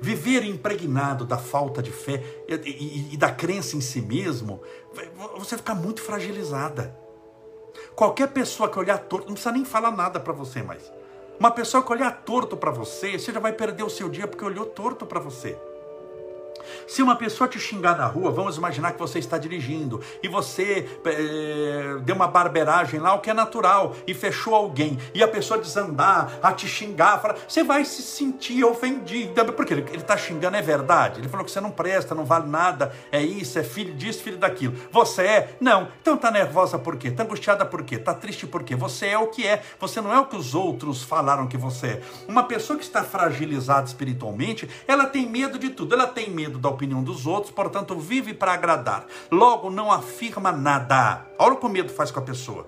Viver 0.01 0.43
impregnado 0.43 1.25
da 1.25 1.37
falta 1.37 1.81
de 1.81 1.91
fé 1.91 2.43
e, 2.45 2.55
e, 2.55 3.13
e 3.13 3.17
da 3.17 3.31
crença 3.31 3.77
em 3.77 3.81
si 3.81 4.01
mesmo, 4.01 4.61
você 5.37 5.55
fica 5.55 5.73
muito 5.73 6.01
fragilizada. 6.01 6.99
Qualquer 7.95 8.27
pessoa 8.29 8.69
que 8.69 8.79
olhar 8.79 8.97
torto, 8.97 9.27
não 9.27 9.33
precisa 9.33 9.53
nem 9.53 9.65
falar 9.65 9.91
nada 9.91 10.19
para 10.19 10.33
você 10.33 10.61
mais. 10.61 10.91
Uma 11.39 11.51
pessoa 11.51 11.83
que 11.83 11.91
olhar 11.91 12.11
torto 12.23 12.55
para 12.55 12.71
você, 12.71 13.17
você 13.17 13.31
já 13.31 13.39
vai 13.39 13.53
perder 13.53 13.83
o 13.83 13.89
seu 13.89 14.09
dia 14.09 14.27
porque 14.27 14.45
olhou 14.45 14.65
torto 14.65 15.05
para 15.05 15.19
você. 15.19 15.57
Se 16.87 17.01
uma 17.01 17.15
pessoa 17.15 17.47
te 17.47 17.59
xingar 17.59 17.97
na 17.97 18.05
rua, 18.05 18.31
vamos 18.31 18.57
imaginar 18.57 18.93
que 18.93 18.99
você 18.99 19.19
está 19.19 19.37
dirigindo 19.37 20.01
e 20.21 20.27
você 20.27 20.87
é, 21.05 21.97
deu 22.03 22.15
uma 22.15 22.27
barberagem 22.27 22.99
lá, 22.99 23.13
o 23.13 23.19
que 23.19 23.29
é 23.29 23.33
natural, 23.33 23.95
e 24.05 24.13
fechou 24.13 24.55
alguém, 24.55 24.97
e 25.13 25.23
a 25.23 25.27
pessoa 25.27 25.59
desandar, 25.59 26.39
a 26.41 26.51
te 26.51 26.67
xingar, 26.67 27.21
fala, 27.21 27.35
você 27.47 27.63
vai 27.63 27.85
se 27.85 28.01
sentir 28.01 28.63
ofendida, 28.63 29.45
porque 29.45 29.73
ele 29.73 29.85
está 29.95 30.17
xingando, 30.17 30.57
é 30.57 30.61
verdade. 30.61 31.19
Ele 31.19 31.29
falou 31.29 31.45
que 31.45 31.51
você 31.51 31.61
não 31.61 31.71
presta, 31.71 32.15
não 32.15 32.25
vale 32.25 32.47
nada, 32.47 32.93
é 33.11 33.21
isso, 33.21 33.57
é 33.59 33.63
filho 33.63 33.93
disso, 33.93 34.23
filho 34.23 34.37
daquilo. 34.37 34.75
Você 34.91 35.23
é? 35.23 35.55
Não. 35.59 35.87
Então 36.01 36.17
tá 36.17 36.31
nervosa 36.31 36.77
por 36.77 36.97
quê? 36.97 37.11
Tá 37.11 37.23
angustiada 37.23 37.65
por 37.65 37.83
quê? 37.83 37.97
Tá 37.97 38.13
triste 38.13 38.47
por 38.47 38.63
quê? 38.63 38.75
Você 38.75 39.07
é 39.07 39.17
o 39.17 39.27
que 39.27 39.45
é, 39.45 39.61
você 39.79 40.01
não 40.01 40.13
é 40.13 40.19
o 40.19 40.25
que 40.25 40.35
os 40.35 40.55
outros 40.55 41.03
falaram 41.03 41.47
que 41.47 41.57
você 41.57 41.87
é. 41.87 42.01
Uma 42.27 42.43
pessoa 42.43 42.77
que 42.77 42.85
está 42.85 43.03
fragilizada 43.03 43.87
espiritualmente, 43.87 44.69
ela 44.87 45.05
tem 45.05 45.29
medo 45.29 45.57
de 45.57 45.69
tudo, 45.69 45.93
ela 45.93 46.07
tem 46.07 46.29
medo 46.51 46.59
da 46.59 46.69
opinião 46.69 47.01
dos 47.01 47.25
outros, 47.25 47.51
portanto, 47.51 47.95
vive 47.95 48.33
para 48.33 48.53
agradar. 48.53 49.05
Logo, 49.31 49.69
não 49.69 49.89
afirma 49.89 50.51
nada. 50.51 51.25
Olha 51.39 51.53
o 51.53 51.57
que 51.57 51.65
o 51.65 51.69
medo 51.69 51.91
faz 51.91 52.11
com 52.11 52.19
a 52.19 52.23
pessoa. 52.23 52.67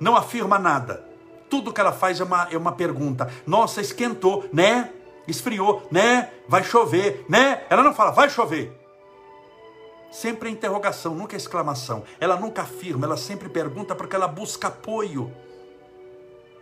Não 0.00 0.16
afirma 0.16 0.58
nada. 0.58 1.04
Tudo 1.48 1.72
que 1.72 1.80
ela 1.80 1.92
faz 1.92 2.20
é 2.20 2.24
uma, 2.24 2.48
é 2.50 2.56
uma 2.56 2.72
pergunta. 2.72 3.32
Nossa, 3.46 3.80
esquentou, 3.80 4.48
né? 4.52 4.90
Esfriou, 5.26 5.86
né? 5.90 6.30
Vai 6.48 6.64
chover, 6.64 7.24
né? 7.28 7.62
Ela 7.70 7.82
não 7.82 7.94
fala, 7.94 8.10
vai 8.10 8.28
chover. 8.28 8.76
Sempre 10.10 10.48
é 10.48 10.52
interrogação, 10.52 11.14
nunca 11.14 11.36
é 11.36 11.38
exclamação. 11.38 12.02
Ela 12.18 12.36
nunca 12.36 12.62
afirma, 12.62 13.06
ela 13.06 13.16
sempre 13.16 13.48
pergunta 13.48 13.94
porque 13.94 14.16
ela 14.16 14.26
busca 14.26 14.68
apoio. 14.68 15.30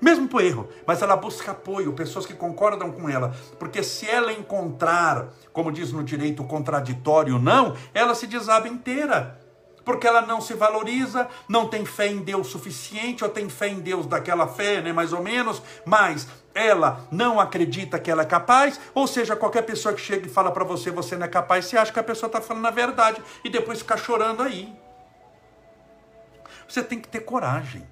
Mesmo 0.00 0.28
por 0.28 0.42
erro, 0.42 0.68
mas 0.86 1.00
ela 1.00 1.16
busca 1.16 1.52
apoio, 1.52 1.92
pessoas 1.92 2.26
que 2.26 2.34
concordam 2.34 2.92
com 2.92 3.08
ela, 3.08 3.34
porque 3.58 3.82
se 3.82 4.08
ela 4.08 4.32
encontrar, 4.32 5.28
como 5.52 5.72
diz 5.72 5.90
no 5.90 6.04
direito 6.04 6.44
contraditório, 6.44 7.38
não, 7.38 7.74
ela 7.94 8.14
se 8.14 8.26
desaba 8.26 8.68
inteira. 8.68 9.40
Porque 9.84 10.06
ela 10.06 10.20
não 10.20 10.40
se 10.40 10.52
valoriza, 10.52 11.28
não 11.48 11.68
tem 11.68 11.84
fé 11.84 12.08
em 12.08 12.18
Deus 12.18 12.48
suficiente, 12.48 13.22
ou 13.22 13.30
tem 13.30 13.48
fé 13.48 13.68
em 13.68 13.78
Deus 13.78 14.04
daquela 14.04 14.48
fé, 14.48 14.82
né, 14.82 14.92
mais 14.92 15.12
ou 15.12 15.22
menos, 15.22 15.62
mas 15.84 16.26
ela 16.52 17.06
não 17.10 17.38
acredita 17.38 17.98
que 17.98 18.10
ela 18.10 18.22
é 18.22 18.26
capaz, 18.26 18.80
ou 18.92 19.06
seja, 19.06 19.36
qualquer 19.36 19.62
pessoa 19.62 19.94
que 19.94 20.00
chega 20.00 20.26
e 20.26 20.30
fala 20.30 20.50
para 20.50 20.64
você, 20.64 20.90
você 20.90 21.16
não 21.16 21.24
é 21.24 21.28
capaz, 21.28 21.66
você 21.66 21.78
acha 21.78 21.92
que 21.92 22.00
a 22.00 22.04
pessoa 22.04 22.26
está 22.26 22.40
falando 22.40 22.66
a 22.66 22.70
verdade, 22.70 23.22
e 23.44 23.48
depois 23.48 23.78
fica 23.78 23.96
chorando 23.96 24.42
aí. 24.42 24.74
Você 26.68 26.82
tem 26.82 26.98
que 26.98 27.08
ter 27.08 27.20
coragem. 27.20 27.86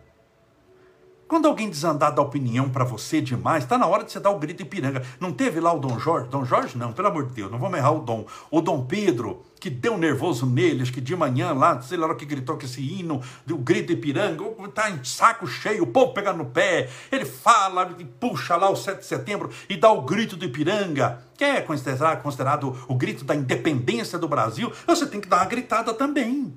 Quando 1.35 1.49
alguém 1.49 1.69
desandar 1.69 2.15
da 2.15 2.23
opinião 2.23 2.69
para 2.69 2.85
você 2.85 3.21
demais, 3.21 3.65
está 3.65 3.77
na 3.77 3.89
hora 3.89 4.05
de 4.05 4.13
você 4.13 4.21
dar 4.21 4.31
o 4.31 4.39
grito 4.39 4.63
Ipiranga. 4.63 5.03
Não 5.19 5.33
teve 5.33 5.59
lá 5.59 5.73
o 5.73 5.81
Dom 5.81 5.99
Jorge? 5.99 6.29
Dom 6.29 6.45
Jorge 6.45 6.79
não, 6.79 6.93
pelo 6.93 7.09
amor 7.09 7.27
de 7.27 7.35
Deus, 7.35 7.51
não 7.51 7.59
vamos 7.59 7.77
errar 7.77 7.91
o 7.91 8.03
Dom. 8.03 8.25
O 8.53 8.61
Dom 8.61 8.87
Pedro, 8.87 9.43
que 9.59 9.69
deu 9.69 9.99
nervoso 9.99 10.47
nele, 10.47 10.83
acho 10.83 10.93
que 10.93 11.01
de 11.01 11.17
manhã 11.17 11.53
lá, 11.53 11.83
sei 11.83 11.99
lá 11.99 12.07
o 12.07 12.15
que 12.15 12.25
gritou 12.25 12.57
com 12.57 12.65
esse 12.65 12.81
hino, 12.81 13.21
o 13.51 13.59
grito 13.59 13.93
Ipiranga, 13.93 14.45
tá 14.73 14.89
em 14.89 15.03
saco 15.03 15.45
cheio, 15.45 15.83
o 15.83 15.89
povo 15.89 16.15
pega 16.15 16.33
no 16.33 16.45
pé, 16.47 16.89
ele 17.11 17.25
fala, 17.25 17.93
e 17.99 18.05
puxa 18.05 18.55
lá 18.55 18.71
o 18.71 18.77
7 18.77 19.01
de 19.01 19.07
setembro 19.07 19.51
e 19.69 19.77
dá 19.77 19.91
o 19.91 20.03
grito 20.03 20.37
do 20.37 20.45
Ipiranga, 20.45 21.21
que 21.37 21.43
é 21.43 21.61
considerado, 21.61 22.23
considerado 22.23 22.77
o 22.87 22.95
grito 22.95 23.25
da 23.25 23.35
independência 23.35 24.21
do 24.21 24.29
Brasil, 24.29 24.73
você 24.87 25.05
tem 25.05 25.21
que 25.21 25.27
dar 25.27 25.39
uma 25.39 25.47
gritada 25.47 25.93
também 25.95 26.55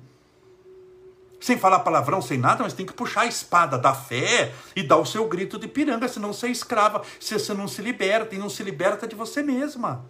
sem 1.40 1.58
falar 1.58 1.80
palavrão, 1.80 2.20
sem 2.20 2.38
nada, 2.38 2.62
mas 2.62 2.72
tem 2.72 2.86
que 2.86 2.92
puxar 2.92 3.22
a 3.22 3.26
espada 3.26 3.78
da 3.78 3.94
fé 3.94 4.52
e 4.74 4.82
dar 4.82 4.96
o 4.96 5.06
seu 5.06 5.26
grito 5.28 5.58
de 5.58 5.68
piranga, 5.68 6.08
senão 6.08 6.32
você 6.32 6.48
é 6.48 6.50
escrava, 6.50 7.02
se 7.20 7.34
você 7.34 7.54
não 7.54 7.68
se 7.68 7.80
liberta 7.80 8.34
e 8.34 8.38
não 8.38 8.48
se 8.48 8.62
liberta 8.62 9.06
de 9.06 9.14
você 9.14 9.42
mesma. 9.42 10.04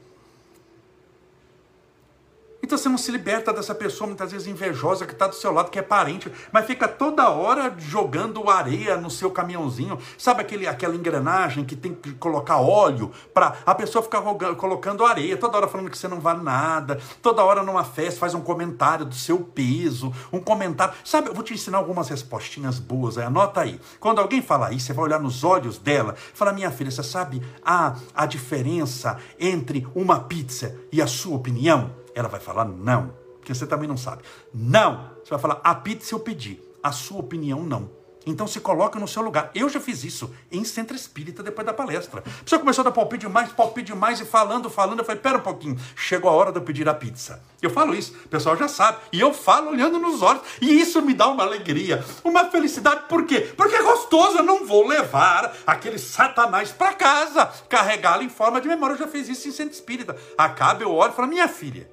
Então 2.68 2.76
você 2.76 2.90
não 2.90 2.98
se 2.98 3.10
liberta 3.10 3.50
dessa 3.50 3.74
pessoa 3.74 4.06
muitas 4.06 4.30
vezes 4.30 4.46
invejosa 4.46 5.06
que 5.06 5.14
está 5.14 5.26
do 5.26 5.34
seu 5.34 5.50
lado, 5.50 5.70
que 5.70 5.78
é 5.78 5.82
parente, 5.82 6.30
mas 6.52 6.66
fica 6.66 6.86
toda 6.86 7.30
hora 7.30 7.74
jogando 7.78 8.50
areia 8.50 8.98
no 8.98 9.10
seu 9.10 9.30
caminhãozinho. 9.30 9.98
Sabe 10.18 10.42
aquele, 10.42 10.66
aquela 10.66 10.94
engrenagem 10.94 11.64
que 11.64 11.74
tem 11.74 11.94
que 11.94 12.12
colocar 12.12 12.58
óleo 12.58 13.10
para 13.32 13.56
a 13.64 13.74
pessoa 13.74 14.02
ficar 14.02 14.20
colocando 14.56 15.06
areia, 15.06 15.38
toda 15.38 15.56
hora 15.56 15.66
falando 15.66 15.88
que 15.88 15.96
você 15.96 16.08
não 16.08 16.20
vale 16.20 16.42
nada, 16.42 17.00
toda 17.22 17.42
hora 17.42 17.62
numa 17.62 17.84
festa 17.84 18.20
faz 18.20 18.34
um 18.34 18.42
comentário 18.42 19.06
do 19.06 19.14
seu 19.14 19.38
peso, 19.38 20.12
um 20.30 20.38
comentário. 20.38 20.92
Sabe, 21.02 21.30
eu 21.30 21.34
vou 21.34 21.42
te 21.42 21.54
ensinar 21.54 21.78
algumas 21.78 22.10
respostinhas 22.10 22.78
boas, 22.78 23.16
aí, 23.16 23.24
anota 23.24 23.62
aí. 23.62 23.80
Quando 23.98 24.18
alguém 24.18 24.42
falar 24.42 24.74
isso, 24.74 24.88
você 24.88 24.92
vai 24.92 25.06
olhar 25.06 25.20
nos 25.20 25.42
olhos 25.42 25.78
dela, 25.78 26.14
fala: 26.34 26.52
minha 26.52 26.70
filha, 26.70 26.90
você 26.90 27.02
sabe 27.02 27.42
a, 27.64 27.96
a 28.14 28.26
diferença 28.26 29.16
entre 29.40 29.88
uma 29.94 30.20
pizza 30.20 30.78
e 30.92 31.00
a 31.00 31.06
sua 31.06 31.34
opinião? 31.34 31.97
Ela 32.18 32.28
vai 32.28 32.40
falar 32.40 32.64
não, 32.64 33.14
porque 33.36 33.54
você 33.54 33.64
também 33.64 33.88
não 33.88 33.96
sabe. 33.96 34.24
Não! 34.52 35.08
Você 35.22 35.30
vai 35.30 35.38
falar, 35.38 35.60
a 35.62 35.72
pizza 35.72 36.16
eu 36.16 36.18
pedi, 36.18 36.60
a 36.82 36.90
sua 36.90 37.20
opinião 37.20 37.62
não. 37.62 37.88
Então 38.26 38.44
se 38.48 38.58
coloca 38.58 38.98
no 38.98 39.06
seu 39.06 39.22
lugar. 39.22 39.52
Eu 39.54 39.68
já 39.68 39.78
fiz 39.78 40.02
isso 40.02 40.34
em 40.50 40.64
centro 40.64 40.96
espírita 40.96 41.44
depois 41.44 41.64
da 41.64 41.72
palestra. 41.72 42.24
A 42.26 42.42
pessoa 42.42 42.58
começou 42.58 42.82
a 42.82 42.86
dar 42.86 42.90
palpite 42.90 43.24
demais, 43.24 43.52
palpite 43.52 43.92
demais, 43.92 44.20
e 44.20 44.24
falando, 44.24 44.68
falando. 44.68 44.98
Eu 44.98 45.04
falei, 45.04 45.20
pera 45.20 45.38
um 45.38 45.42
pouquinho, 45.42 45.78
chegou 45.94 46.28
a 46.28 46.34
hora 46.34 46.50
de 46.50 46.58
eu 46.58 46.62
pedir 46.62 46.88
a 46.88 46.92
pizza. 46.92 47.40
Eu 47.62 47.70
falo 47.70 47.94
isso, 47.94 48.16
o 48.24 48.28
pessoal 48.28 48.56
já 48.56 48.66
sabe. 48.66 48.98
E 49.12 49.20
eu 49.20 49.32
falo 49.32 49.70
olhando 49.70 50.00
nos 50.00 50.20
olhos. 50.20 50.42
E 50.60 50.80
isso 50.80 51.00
me 51.00 51.14
dá 51.14 51.28
uma 51.28 51.44
alegria, 51.44 52.04
uma 52.24 52.46
felicidade. 52.50 53.04
Por 53.08 53.24
quê? 53.26 53.52
Porque 53.56 53.76
é 53.76 53.82
gostoso. 53.82 54.38
Eu 54.38 54.44
não 54.44 54.66
vou 54.66 54.88
levar 54.88 55.54
aquele 55.64 56.00
satanás 56.00 56.72
para 56.72 56.94
casa, 56.94 57.46
carregá-lo 57.68 58.24
em 58.24 58.28
forma 58.28 58.60
de 58.60 58.66
memória. 58.66 58.94
Eu 58.94 58.98
já 58.98 59.06
fiz 59.06 59.28
isso 59.28 59.48
em 59.48 59.52
centro 59.52 59.74
espírita. 59.74 60.16
Acaba, 60.36 60.82
eu 60.82 60.92
olho 60.92 61.12
e 61.12 61.16
falo, 61.16 61.28
minha 61.28 61.48
filha, 61.48 61.88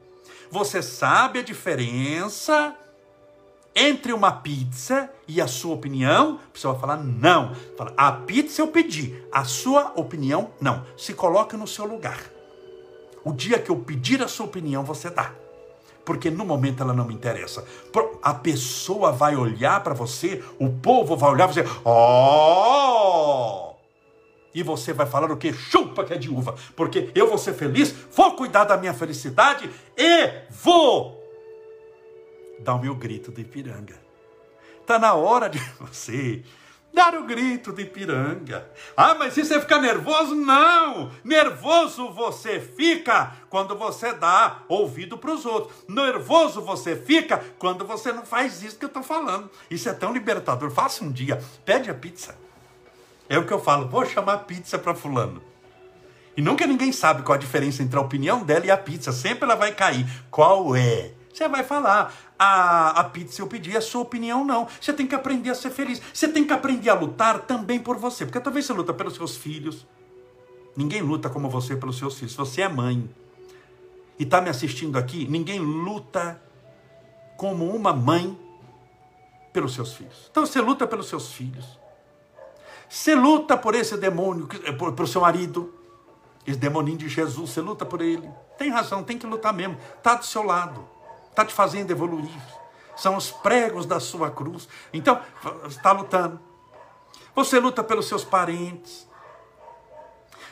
você 0.50 0.82
sabe 0.82 1.40
a 1.40 1.44
diferença 1.44 2.76
entre 3.76 4.14
uma 4.14 4.32
pizza 4.32 5.10
e 5.28 5.42
a 5.42 5.48
sua 5.48 5.76
opinião? 5.76 6.40
A 6.50 6.54
pessoa 6.54 6.74
vai 6.74 6.82
falar 6.82 6.98
não. 6.98 7.54
Fala, 7.78 7.94
a 7.98 8.12
pizza 8.12 8.62
eu 8.62 8.68
pedi, 8.68 9.22
a 9.32 9.44
sua 9.44 9.92
opinião 9.96 10.52
não. 10.62 10.86
Se 10.98 11.14
coloque 11.14 11.58
no 11.58 11.68
seu 11.68 11.86
lugar. 11.86 12.20
O 13.24 13.34
dia 13.34 13.60
que 13.60 13.70
eu 13.70 13.78
pedir 13.78 14.22
a 14.24 14.28
sua 14.28 14.46
opinião, 14.46 14.84
você 14.84 15.10
dá. 15.10 15.34
Porque 16.06 16.30
no 16.30 16.46
momento 16.46 16.84
ela 16.84 16.94
não 16.94 17.06
me 17.06 17.14
interessa. 17.14 17.66
A 18.22 18.34
pessoa 18.34 19.12
vai 19.12 19.36
olhar 19.36 19.84
para 19.84 19.96
você, 19.96 20.44
o 20.60 20.70
povo 20.70 21.18
vai 21.18 21.32
olhar 21.32 21.48
para 21.48 21.64
você, 21.64 21.80
oh! 21.84 23.75
E 24.56 24.64
você 24.64 24.94
vai 24.94 25.06
falar 25.06 25.30
o 25.30 25.36
que? 25.36 25.52
Chupa 25.52 26.06
que 26.06 26.14
é 26.14 26.18
de 26.18 26.30
uva. 26.30 26.56
Porque 26.78 27.12
eu 27.14 27.28
vou 27.28 27.38
ser 27.38 27.54
feliz, 27.54 27.94
vou 28.12 28.38
cuidar 28.38 28.64
da 28.64 28.78
minha 28.78 28.94
felicidade 28.94 29.70
e 29.98 30.32
vou 30.50 31.22
dar 32.60 32.76
o 32.76 32.82
meu 32.82 32.96
grito 32.96 33.34
de 33.34 33.42
Ipiranga. 33.42 34.00
Está 34.80 34.98
na 34.98 35.14
hora 35.14 35.50
de 35.50 35.60
você 35.78 36.42
dar 36.94 37.14
o 37.16 37.26
grito 37.26 37.74
de 37.74 37.82
Ipiranga. 37.82 38.72
Ah, 38.96 39.14
mas 39.16 39.34
se 39.34 39.44
você 39.44 39.60
ficar 39.60 39.82
nervoso, 39.82 40.34
não! 40.34 41.12
Nervoso 41.22 42.14
você 42.14 42.62
fica 42.62 43.36
quando 43.50 43.76
você 43.78 44.14
dá 44.14 44.62
ouvido 44.70 45.18
para 45.18 45.34
os 45.34 45.46
outros. 45.46 45.76
Nervoso 45.90 46.62
você 46.62 46.96
fica 46.96 47.44
quando 47.60 47.86
você 47.86 48.14
não 48.14 48.26
faz 48.26 48.64
isso 48.64 48.80
que 48.80 48.86
eu 48.86 48.88
estou 48.88 49.04
falando. 49.04 49.52
Isso 49.70 49.90
é 49.90 49.94
tão 49.94 50.14
libertador. 50.14 50.72
Faça 50.72 51.04
um 51.04 51.12
dia, 51.12 51.44
pede 51.66 51.90
a 51.90 51.94
pizza. 51.94 52.45
É 53.28 53.38
o 53.38 53.46
que 53.46 53.54
eu 53.54 53.60
falo, 53.60 53.88
vou 53.88 54.06
chamar 54.06 54.40
pizza 54.40 54.78
para 54.78 54.94
fulano. 54.94 55.42
E 56.38 56.42
nunca 56.42 56.68
ninguém 56.68 56.92
sabe 56.92 57.24
qual 57.24 57.36
a 57.36 57.40
diferença 57.40 57.82
entre 57.82 57.98
a 57.98 58.02
opinião 58.02 58.44
dela 58.44 58.66
e 58.66 58.72
a 58.72 58.78
pizza. 58.78 59.12
Sempre 59.12 59.46
ela 59.46 59.56
vai 59.56 59.72
cair. 59.74 60.06
Qual 60.30 60.76
é? 60.76 61.14
Você 61.34 61.48
vai 61.48 61.64
falar, 61.64 62.14
a, 62.38 63.00
a 63.00 63.04
pizza 63.06 63.42
eu 63.42 63.48
pedi, 63.48 63.76
a 63.76 63.82
sua 63.82 64.02
opinião 64.02 64.44
não. 64.44 64.68
Você 64.80 64.92
tem 64.92 65.08
que 65.08 65.16
aprender 65.16 65.50
a 65.50 65.56
ser 65.56 65.70
feliz. 65.70 66.02
Você 66.14 66.28
tem 66.28 66.46
que 66.46 66.54
aprender 66.54 66.90
a 66.90 66.94
lutar 66.94 67.40
também 67.40 67.80
por 67.80 67.98
você. 67.98 68.26
Porque 68.26 68.40
talvez 68.40 68.66
você 68.66 68.74
luta 68.74 68.94
pelos 68.94 69.16
seus 69.16 69.38
filhos. 69.38 69.88
Ninguém 70.76 71.02
luta 71.02 71.30
como 71.30 71.50
você 71.50 71.76
pelos 71.76 71.98
seus 71.98 72.16
filhos. 72.16 72.36
Você 72.36 72.62
é 72.62 72.68
mãe 72.68 73.10
e 74.18 74.24
está 74.24 74.42
me 74.42 74.50
assistindo 74.50 74.98
aqui, 74.98 75.28
ninguém 75.28 75.60
luta 75.60 76.42
como 77.38 77.70
uma 77.76 77.94
mãe 77.94 78.38
pelos 79.52 79.74
seus 79.74 79.94
filhos. 79.94 80.28
Então 80.32 80.46
você 80.46 80.60
luta 80.62 80.88
pelos 80.88 81.08
seus 81.08 81.34
filhos. 81.34 81.80
Você 82.90 83.16
luta 83.16 83.58
por 83.58 83.76
esse 83.76 83.98
demônio, 83.98 84.48
por, 84.78 84.94
por 84.94 85.08
seu 85.08 85.22
marido, 85.22 85.74
esse 86.46 86.58
demoninho 86.58 86.98
de 86.98 87.10
Jesus, 87.10 87.50
você 87.52 87.62
luta 87.62 87.86
por 87.86 88.02
ele. 88.02 88.30
Tem 88.58 88.70
razão, 88.70 89.04
tem 89.04 89.18
que 89.18 89.26
lutar 89.26 89.54
mesmo. 89.54 89.78
Está 89.98 90.16
do 90.16 90.26
seu 90.26 90.44
lado, 90.44 90.88
está 91.30 91.44
te 91.44 91.54
fazendo 91.54 91.92
evoluir. 91.92 92.30
São 92.96 93.18
os 93.18 93.32
pregos 93.32 93.86
da 93.86 94.00
sua 94.00 94.32
cruz. 94.32 94.70
Então, 94.94 95.20
está 95.68 95.92
lutando. 95.92 96.40
Você 97.36 97.60
luta 97.60 97.84
pelos 97.84 98.08
seus 98.08 98.24
parentes. 98.24 99.08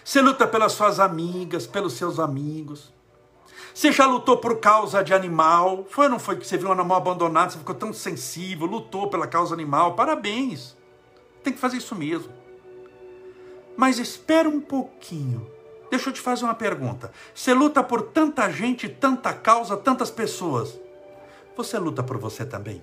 Você 0.03 0.21
luta 0.21 0.45
pelas 0.45 0.73
suas 0.73 0.99
amigas, 0.99 1.65
pelos 1.65 1.93
seus 1.93 2.19
amigos. 2.19 2.91
Você 3.73 3.91
já 3.91 4.05
lutou 4.05 4.37
por 4.37 4.59
causa 4.59 5.03
de 5.03 5.13
animal? 5.13 5.85
Foi 5.89 6.05
ou 6.05 6.11
não 6.11 6.19
foi 6.19 6.35
que 6.35 6.45
você 6.45 6.57
viu 6.57 6.67
um 6.67 6.73
animal 6.73 6.97
abandonado, 6.97 7.51
você 7.51 7.57
ficou 7.57 7.73
tão 7.73 7.93
sensível, 7.93 8.67
lutou 8.67 9.09
pela 9.09 9.25
causa 9.25 9.53
animal? 9.53 9.95
Parabéns. 9.95 10.75
Tem 11.43 11.51
que 11.51 11.59
fazer 11.59 11.77
isso 11.77 11.93
mesmo. 11.93 12.31
Mas 13.75 13.99
espera 13.99 14.47
um 14.47 14.61
pouquinho. 14.61 15.49
Deixa 15.89 16.09
eu 16.09 16.13
te 16.13 16.21
fazer 16.21 16.45
uma 16.45 16.55
pergunta. 16.55 17.11
Você 17.35 17.53
luta 17.53 17.83
por 17.83 18.01
tanta 18.01 18.49
gente, 18.49 18.87
tanta 18.87 19.33
causa, 19.33 19.75
tantas 19.75 20.09
pessoas. 20.09 20.79
Você 21.55 21.77
luta 21.77 22.01
por 22.01 22.17
você 22.17 22.45
também? 22.45 22.81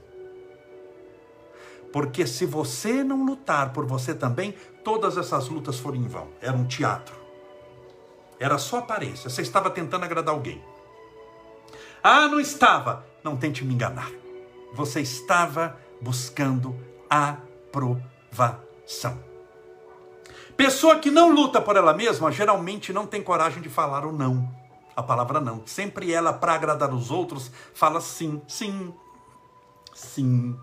Porque 1.92 2.26
se 2.26 2.46
você 2.46 3.02
não 3.02 3.24
lutar 3.24 3.72
por 3.72 3.84
você 3.84 4.14
também, 4.14 4.54
todas 4.84 5.16
essas 5.16 5.48
lutas 5.48 5.78
foram 5.78 5.96
em 5.96 6.06
vão. 6.06 6.28
Era 6.40 6.56
um 6.56 6.66
teatro. 6.66 7.16
Era 8.38 8.58
só 8.58 8.78
aparência. 8.78 9.28
Você 9.28 9.42
estava 9.42 9.70
tentando 9.70 10.04
agradar 10.04 10.34
alguém. 10.34 10.62
Ah, 12.02 12.28
não 12.28 12.38
estava. 12.38 13.04
Não 13.24 13.36
tente 13.36 13.64
me 13.64 13.74
enganar. 13.74 14.10
Você 14.74 15.00
estava 15.00 15.76
buscando 16.00 16.76
aprovação. 17.08 18.19
Pessoa 20.56 20.98
que 20.98 21.10
não 21.10 21.32
luta 21.32 21.60
por 21.60 21.76
ela 21.76 21.94
mesma 21.94 22.30
geralmente 22.30 22.92
não 22.92 23.06
tem 23.06 23.22
coragem 23.22 23.62
de 23.62 23.68
falar 23.68 24.04
o 24.04 24.12
não. 24.12 24.48
A 24.94 25.02
palavra 25.02 25.40
não. 25.40 25.62
Sempre 25.66 26.12
ela, 26.12 26.32
para 26.32 26.54
agradar 26.54 26.92
os 26.92 27.10
outros, 27.10 27.50
fala 27.72 28.00
sim, 28.00 28.42
sim, 28.46 28.92
sim. 29.94 30.56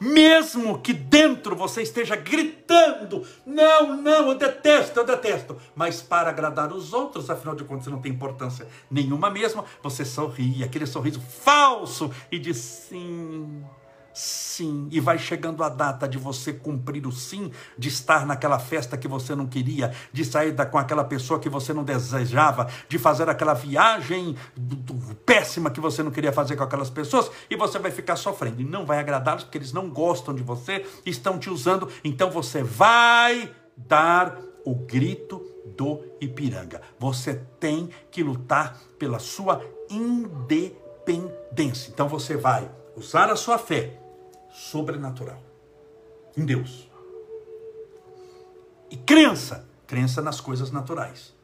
Mesmo 0.00 0.80
que 0.80 0.92
dentro 0.92 1.56
você 1.56 1.82
esteja 1.82 2.14
gritando, 2.14 3.26
não, 3.44 3.96
não, 3.96 4.28
eu 4.30 4.38
detesto, 4.38 5.00
eu 5.00 5.04
detesto. 5.04 5.56
Mas 5.74 6.00
para 6.00 6.30
agradar 6.30 6.72
os 6.72 6.92
outros, 6.92 7.30
afinal 7.30 7.54
de 7.54 7.64
contas, 7.64 7.86
não 7.88 8.00
tem 8.00 8.12
importância 8.12 8.68
nenhuma 8.90 9.30
mesmo, 9.30 9.64
você 9.82 10.04
sorri, 10.04 10.62
aquele 10.62 10.86
sorriso 10.86 11.20
falso, 11.20 12.10
e 12.30 12.38
diz 12.38 12.58
sim, 12.58 13.64
sim. 14.18 14.88
E 14.90 14.98
vai 14.98 15.16
chegando 15.16 15.62
a 15.62 15.68
data 15.68 16.08
de 16.08 16.18
você 16.18 16.52
cumprir 16.52 17.06
o 17.06 17.12
sim, 17.12 17.52
de 17.78 17.88
estar 17.88 18.26
naquela 18.26 18.58
festa 18.58 18.96
que 18.96 19.06
você 19.06 19.34
não 19.34 19.46
queria, 19.46 19.92
de 20.12 20.24
sair 20.24 20.50
da, 20.50 20.66
com 20.66 20.76
aquela 20.76 21.04
pessoa 21.04 21.38
que 21.38 21.48
você 21.48 21.72
não 21.72 21.84
desejava, 21.84 22.68
de 22.88 22.98
fazer 22.98 23.28
aquela 23.28 23.54
viagem 23.54 24.34
do, 24.56 24.74
do, 24.74 25.14
péssima 25.14 25.70
que 25.70 25.80
você 25.80 26.02
não 26.02 26.10
queria 26.10 26.32
fazer 26.32 26.56
com 26.56 26.64
aquelas 26.64 26.90
pessoas, 26.90 27.30
e 27.48 27.54
você 27.54 27.78
vai 27.78 27.92
ficar 27.92 28.16
sofrendo. 28.16 28.60
E 28.60 28.64
não 28.64 28.84
vai 28.84 28.98
agradá-los 28.98 29.44
porque 29.44 29.58
eles 29.58 29.72
não 29.72 29.88
gostam 29.88 30.34
de 30.34 30.42
você, 30.42 30.84
estão 31.06 31.38
te 31.38 31.48
usando. 31.48 31.88
Então 32.02 32.28
você 32.28 32.62
vai 32.62 33.52
dar 33.76 34.36
o 34.64 34.74
grito 34.74 35.40
do 35.76 36.02
Ipiranga. 36.20 36.82
Você 36.98 37.40
tem 37.60 37.88
que 38.10 38.24
lutar 38.24 38.76
pela 38.98 39.20
sua 39.20 39.64
independência. 39.88 41.90
Então 41.90 42.08
você 42.08 42.36
vai 42.36 42.68
usar 42.96 43.30
a 43.30 43.36
sua 43.36 43.58
fé 43.58 43.97
sobrenatural 44.58 45.40
em 46.36 46.44
Deus. 46.44 46.90
E 48.90 48.96
crença, 48.96 49.68
crença 49.86 50.20
nas 50.20 50.40
coisas 50.40 50.70
naturais. 50.70 51.34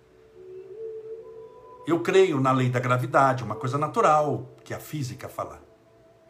Eu 1.87 2.01
creio 2.01 2.41
na 2.41 2.51
lei 2.51 2.69
da 2.69 2.81
gravidade, 2.81 3.45
uma 3.45 3.55
coisa 3.55 3.79
natural 3.79 4.49
que 4.65 4.75
a 4.75 4.81
física 4.81 5.29
fala. 5.29 5.63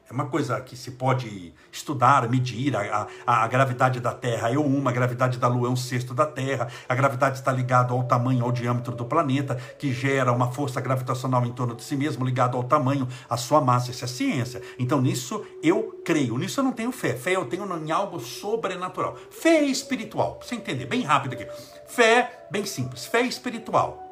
É 0.09 0.12
uma 0.12 0.27
coisa 0.27 0.61
que 0.61 0.77
se 0.77 0.90
pode 0.93 1.55
estudar, 1.73 2.29
medir. 2.29 2.77
A, 2.77 3.09
a, 3.27 3.45
a, 3.45 3.49
gravidade 3.49 4.01
da 4.01 4.12
Terra 4.12 4.53
é 4.53 4.59
uma, 4.59 4.90
a 4.90 4.93
gravidade 4.93 5.38
da 5.38 5.49
Lua 5.49 5.69
é 5.69 5.71
um 5.71 5.77
sexto 5.77 6.12
da 6.12 6.27
Terra. 6.27 6.69
A 6.87 6.95
gravidade 6.95 7.38
está 7.38 7.51
ligada 7.51 7.95
ao 7.95 8.05
tamanho, 8.05 8.45
ao 8.45 8.53
diâmetro 8.53 8.95
do 8.95 9.07
planeta, 9.07 9.57
que 9.79 9.95
gera 9.95 10.31
uma 10.31 10.53
força 10.53 10.79
gravitacional 10.79 11.47
em 11.47 11.53
torno 11.53 11.75
de 11.75 11.83
si 11.83 11.97
mesmo, 11.97 12.25
ligado 12.25 12.55
ao 12.57 12.64
tamanho, 12.64 13.09
à 13.31 13.38
sua 13.38 13.62
massa. 13.62 13.93
Isso 13.93 14.05
é 14.05 14.09
ciência. 14.09 14.61
Então 14.79 15.01
nisso 15.01 15.43
eu 15.62 16.03
creio. 16.05 16.37
Nisso 16.37 16.61
eu 16.61 16.64
não 16.64 16.73
tenho 16.73 16.93
fé. 16.93 17.14
Fé 17.14 17.37
eu 17.37 17.47
tenho 17.47 17.64
em 17.79 17.90
algo 17.90 18.21
sobrenatural. 18.21 19.17
Fé 19.31 19.62
espiritual. 19.62 20.35
Pra 20.35 20.47
você 20.47 20.55
entender, 20.55 20.85
bem 20.85 21.03
rápido 21.03 21.33
aqui. 21.33 21.47
Fé, 21.87 22.47
bem 22.51 22.67
simples. 22.67 23.07
Fé 23.07 23.23
espiritual. 23.23 24.03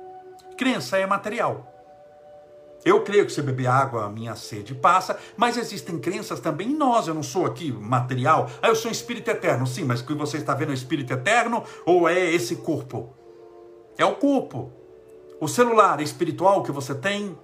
Crença 0.57 0.97
é 0.97 1.07
material. 1.07 1.72
Eu 2.85 3.03
creio 3.03 3.25
que 3.25 3.33
se 3.33 3.41
beber 3.41 3.69
água, 3.69 4.05
a 4.05 4.11
minha 4.11 4.35
sede 4.35 4.75
passa, 4.75 5.17
mas 5.37 5.57
existem 5.57 5.99
crenças 5.99 6.41
também 6.41 6.71
em 6.71 6.77
nós. 6.77 7.07
Eu 7.07 7.15
não 7.15 7.23
sou 7.23 7.47
aqui 7.47 7.71
material. 7.71 8.51
Ah, 8.61 8.69
eu 8.69 8.75
sou 8.75 8.89
um 8.89 8.93
espírito 8.93 9.31
eterno. 9.31 9.67
Sim, 9.67 9.85
mas 9.85 10.01
o 10.01 10.07
que 10.07 10.15
você 10.15 10.39
está 10.39 10.55
vendo 10.55 10.73
é 10.73 10.75
espírito 10.75 11.13
eterno 11.13 11.63
ou 11.87 12.09
é 12.09 12.19
esse 12.33 12.57
corpo? 12.57 13.15
É 13.97 14.05
o 14.05 14.17
corpo. 14.17 14.73
O 15.41 15.47
celular 15.47 16.01
espiritual 16.01 16.63
que 16.63 16.73
você 16.73 16.95
tem? 16.95 17.37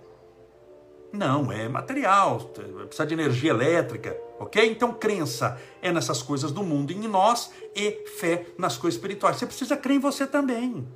Não, 1.12 1.50
é 1.50 1.68
material, 1.68 2.38
precisa 2.86 3.06
de 3.06 3.14
energia 3.14 3.50
elétrica, 3.50 4.14
ok? 4.38 4.70
Então, 4.70 4.92
crença 4.92 5.58
é 5.80 5.90
nessas 5.90 6.22
coisas 6.22 6.52
do 6.52 6.62
mundo 6.62 6.92
em 6.92 7.08
nós 7.08 7.50
e 7.74 8.04
fé 8.18 8.46
nas 8.58 8.76
coisas 8.76 8.96
espirituais. 8.96 9.36
Você 9.36 9.46
precisa 9.46 9.76
crer 9.76 9.96
em 9.96 10.00
você 10.00 10.26
também. 10.26 10.86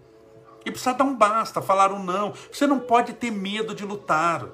E 0.65 0.71
precisa 0.71 0.95
dar 0.95 1.05
um 1.05 1.15
basta, 1.15 1.61
falar 1.61 1.93
um 1.93 2.03
não. 2.03 2.33
Você 2.53 2.67
não 2.67 2.79
pode 2.79 3.13
ter 3.15 3.31
medo 3.31 3.75
de 3.75 3.85
lutar. 3.85 4.47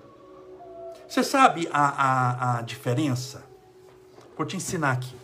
Você 1.06 1.22
sabe 1.22 1.68
a, 1.72 1.88
a, 1.88 2.58
a 2.58 2.62
diferença? 2.62 3.44
Vou 4.36 4.46
te 4.46 4.56
ensinar 4.56 4.92
aqui. 4.92 5.16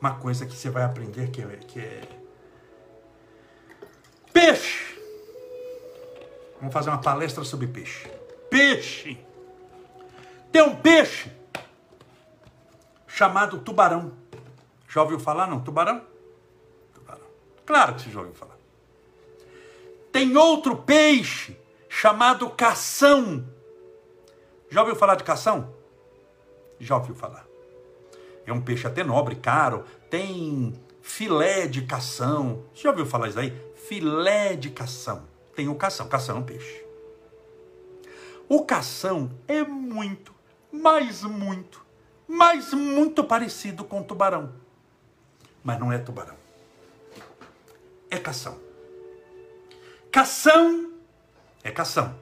Uma 0.00 0.14
coisa 0.14 0.46
que 0.46 0.54
você 0.54 0.70
vai 0.70 0.82
aprender 0.82 1.30
que 1.30 1.42
é, 1.42 1.46
que 1.56 1.80
é... 1.80 2.02
Peixe! 4.32 4.98
Vamos 6.58 6.72
fazer 6.72 6.90
uma 6.90 7.00
palestra 7.00 7.44
sobre 7.44 7.66
peixe. 7.66 8.08
Peixe! 8.48 9.18
Tem 10.50 10.62
um 10.62 10.76
peixe 10.76 11.30
chamado 13.06 13.58
tubarão. 13.58 14.12
Já 14.88 15.02
ouviu 15.02 15.18
falar, 15.18 15.46
não? 15.46 15.60
Tubarão? 15.60 16.04
Tubarão. 16.92 17.26
Claro 17.64 17.94
que 17.94 18.02
você 18.02 18.10
já 18.10 18.20
ouviu 18.20 18.34
falar. 18.34 18.61
Tem 20.12 20.36
outro 20.36 20.76
peixe 20.76 21.56
chamado 21.88 22.48
cação. 22.50 23.44
Já 24.68 24.80
ouviu 24.80 24.94
falar 24.94 25.14
de 25.14 25.24
cação? 25.24 25.74
Já 26.78 26.96
ouviu 26.96 27.14
falar. 27.14 27.46
É 28.44 28.52
um 28.52 28.60
peixe 28.60 28.86
até 28.86 29.02
nobre, 29.02 29.36
caro. 29.36 29.84
Tem 30.10 30.74
filé 31.00 31.66
de 31.66 31.82
cação. 31.82 32.64
Já 32.74 32.90
ouviu 32.90 33.06
falar 33.06 33.28
isso 33.28 33.38
aí? 33.38 33.52
Filé 33.74 34.54
de 34.54 34.70
cação. 34.70 35.26
Tem 35.56 35.68
o 35.68 35.74
cação. 35.74 36.08
Cação 36.08 36.36
é 36.36 36.38
um 36.40 36.42
peixe. 36.42 36.84
O 38.48 38.64
cação 38.64 39.30
é 39.48 39.64
muito, 39.64 40.34
mas 40.70 41.22
muito, 41.22 41.82
mas 42.28 42.74
muito 42.74 43.24
parecido 43.24 43.82
com 43.82 44.02
tubarão. 44.02 44.52
Mas 45.64 45.78
não 45.78 45.90
é 45.90 45.96
tubarão. 45.96 46.36
É 48.10 48.18
cação. 48.18 48.71
Cação 50.12 50.92
é 51.64 51.70
cação. 51.70 52.14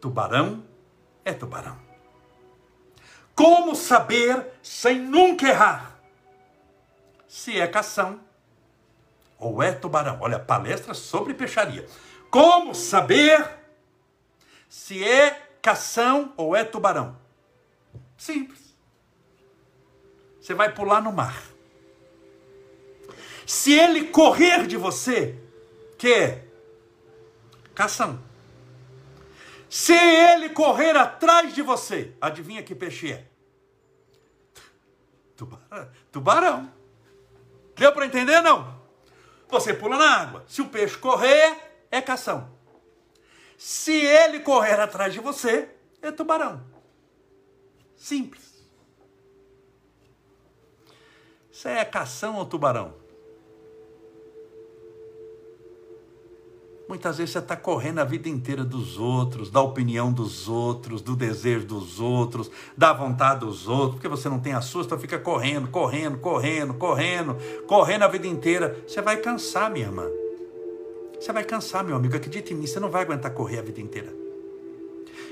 Tubarão 0.00 0.64
é 1.22 1.34
tubarão. 1.34 1.78
Como 3.34 3.76
saber 3.76 4.46
sem 4.62 4.98
nunca 4.98 5.46
errar 5.46 5.98
se 7.28 7.60
é 7.60 7.66
cação 7.66 8.18
ou 9.38 9.62
é 9.62 9.72
tubarão? 9.72 10.18
Olha, 10.22 10.38
palestra 10.38 10.94
sobre 10.94 11.34
peixaria. 11.34 11.86
Como 12.30 12.74
saber 12.74 13.46
se 14.66 15.04
é 15.04 15.32
cação 15.60 16.32
ou 16.34 16.56
é 16.56 16.64
tubarão? 16.64 17.18
Simples. 18.16 18.74
Você 20.40 20.54
vai 20.54 20.72
pular 20.72 21.02
no 21.02 21.12
mar. 21.12 21.44
Se 23.46 23.72
ele 23.72 24.06
correr 24.06 24.66
de 24.66 24.78
você, 24.78 25.38
que 25.98 26.10
é 26.10 26.51
cação. 27.74 28.20
Se 29.68 29.94
ele 29.94 30.50
correr 30.50 30.96
atrás 30.96 31.54
de 31.54 31.62
você, 31.62 32.14
adivinha 32.20 32.62
que 32.62 32.74
peixe 32.74 33.12
é? 33.12 33.26
Tubarão. 35.36 35.90
Tubarão. 36.10 36.72
Deu 37.74 37.92
para 37.92 38.06
entender 38.06 38.40
não? 38.42 38.80
Você 39.48 39.72
pula 39.72 39.96
na 39.96 40.20
água. 40.20 40.44
Se 40.46 40.60
o 40.60 40.68
peixe 40.68 40.96
correr, 40.96 41.56
é 41.90 42.00
cação. 42.00 42.50
Se 43.56 43.92
ele 43.92 44.40
correr 44.40 44.80
atrás 44.80 45.12
de 45.12 45.20
você, 45.20 45.68
é 46.00 46.10
tubarão. 46.10 46.64
Simples. 47.96 48.52
Você 51.50 51.68
é 51.68 51.84
cação 51.84 52.36
ou 52.36 52.44
tubarão? 52.46 52.94
Muitas 56.92 57.16
vezes 57.16 57.32
você 57.32 57.38
está 57.38 57.56
correndo 57.56 58.00
a 58.00 58.04
vida 58.04 58.28
inteira 58.28 58.62
dos 58.62 58.98
outros, 58.98 59.50
da 59.50 59.62
opinião 59.62 60.12
dos 60.12 60.46
outros, 60.46 61.00
do 61.00 61.16
desejo 61.16 61.64
dos 61.64 61.98
outros, 61.98 62.50
da 62.76 62.92
vontade 62.92 63.40
dos 63.40 63.66
outros, 63.66 63.94
porque 63.94 64.08
você 64.08 64.28
não 64.28 64.38
tem 64.38 64.52
a 64.52 64.60
sua, 64.60 64.82
então 64.82 64.98
fica 64.98 65.18
correndo, 65.18 65.68
correndo, 65.68 66.18
correndo, 66.18 66.74
correndo, 66.74 67.38
correndo 67.66 68.02
a 68.02 68.08
vida 68.08 68.26
inteira. 68.26 68.78
Você 68.86 69.00
vai 69.00 69.16
cansar, 69.16 69.70
minha 69.70 69.86
irmã. 69.86 70.06
Você 71.18 71.32
vai 71.32 71.42
cansar, 71.44 71.82
meu 71.82 71.96
amigo. 71.96 72.14
Acredite 72.14 72.52
em 72.52 72.58
mim, 72.58 72.66
você 72.66 72.78
não 72.78 72.90
vai 72.90 73.04
aguentar 73.04 73.32
correr 73.32 73.60
a 73.60 73.62
vida 73.62 73.80
inteira. 73.80 74.12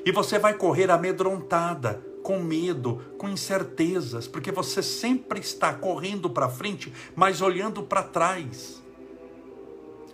E 0.02 0.10
você 0.10 0.38
vai 0.38 0.54
correr 0.54 0.90
amedrontada, 0.90 2.02
com 2.22 2.40
medo, 2.40 3.02
com 3.18 3.28
incertezas, 3.28 4.26
porque 4.26 4.50
você 4.50 4.82
sempre 4.82 5.40
está 5.40 5.74
correndo 5.74 6.30
para 6.30 6.48
frente, 6.48 6.90
mas 7.14 7.42
olhando 7.42 7.82
para 7.82 8.02
trás. 8.02 8.82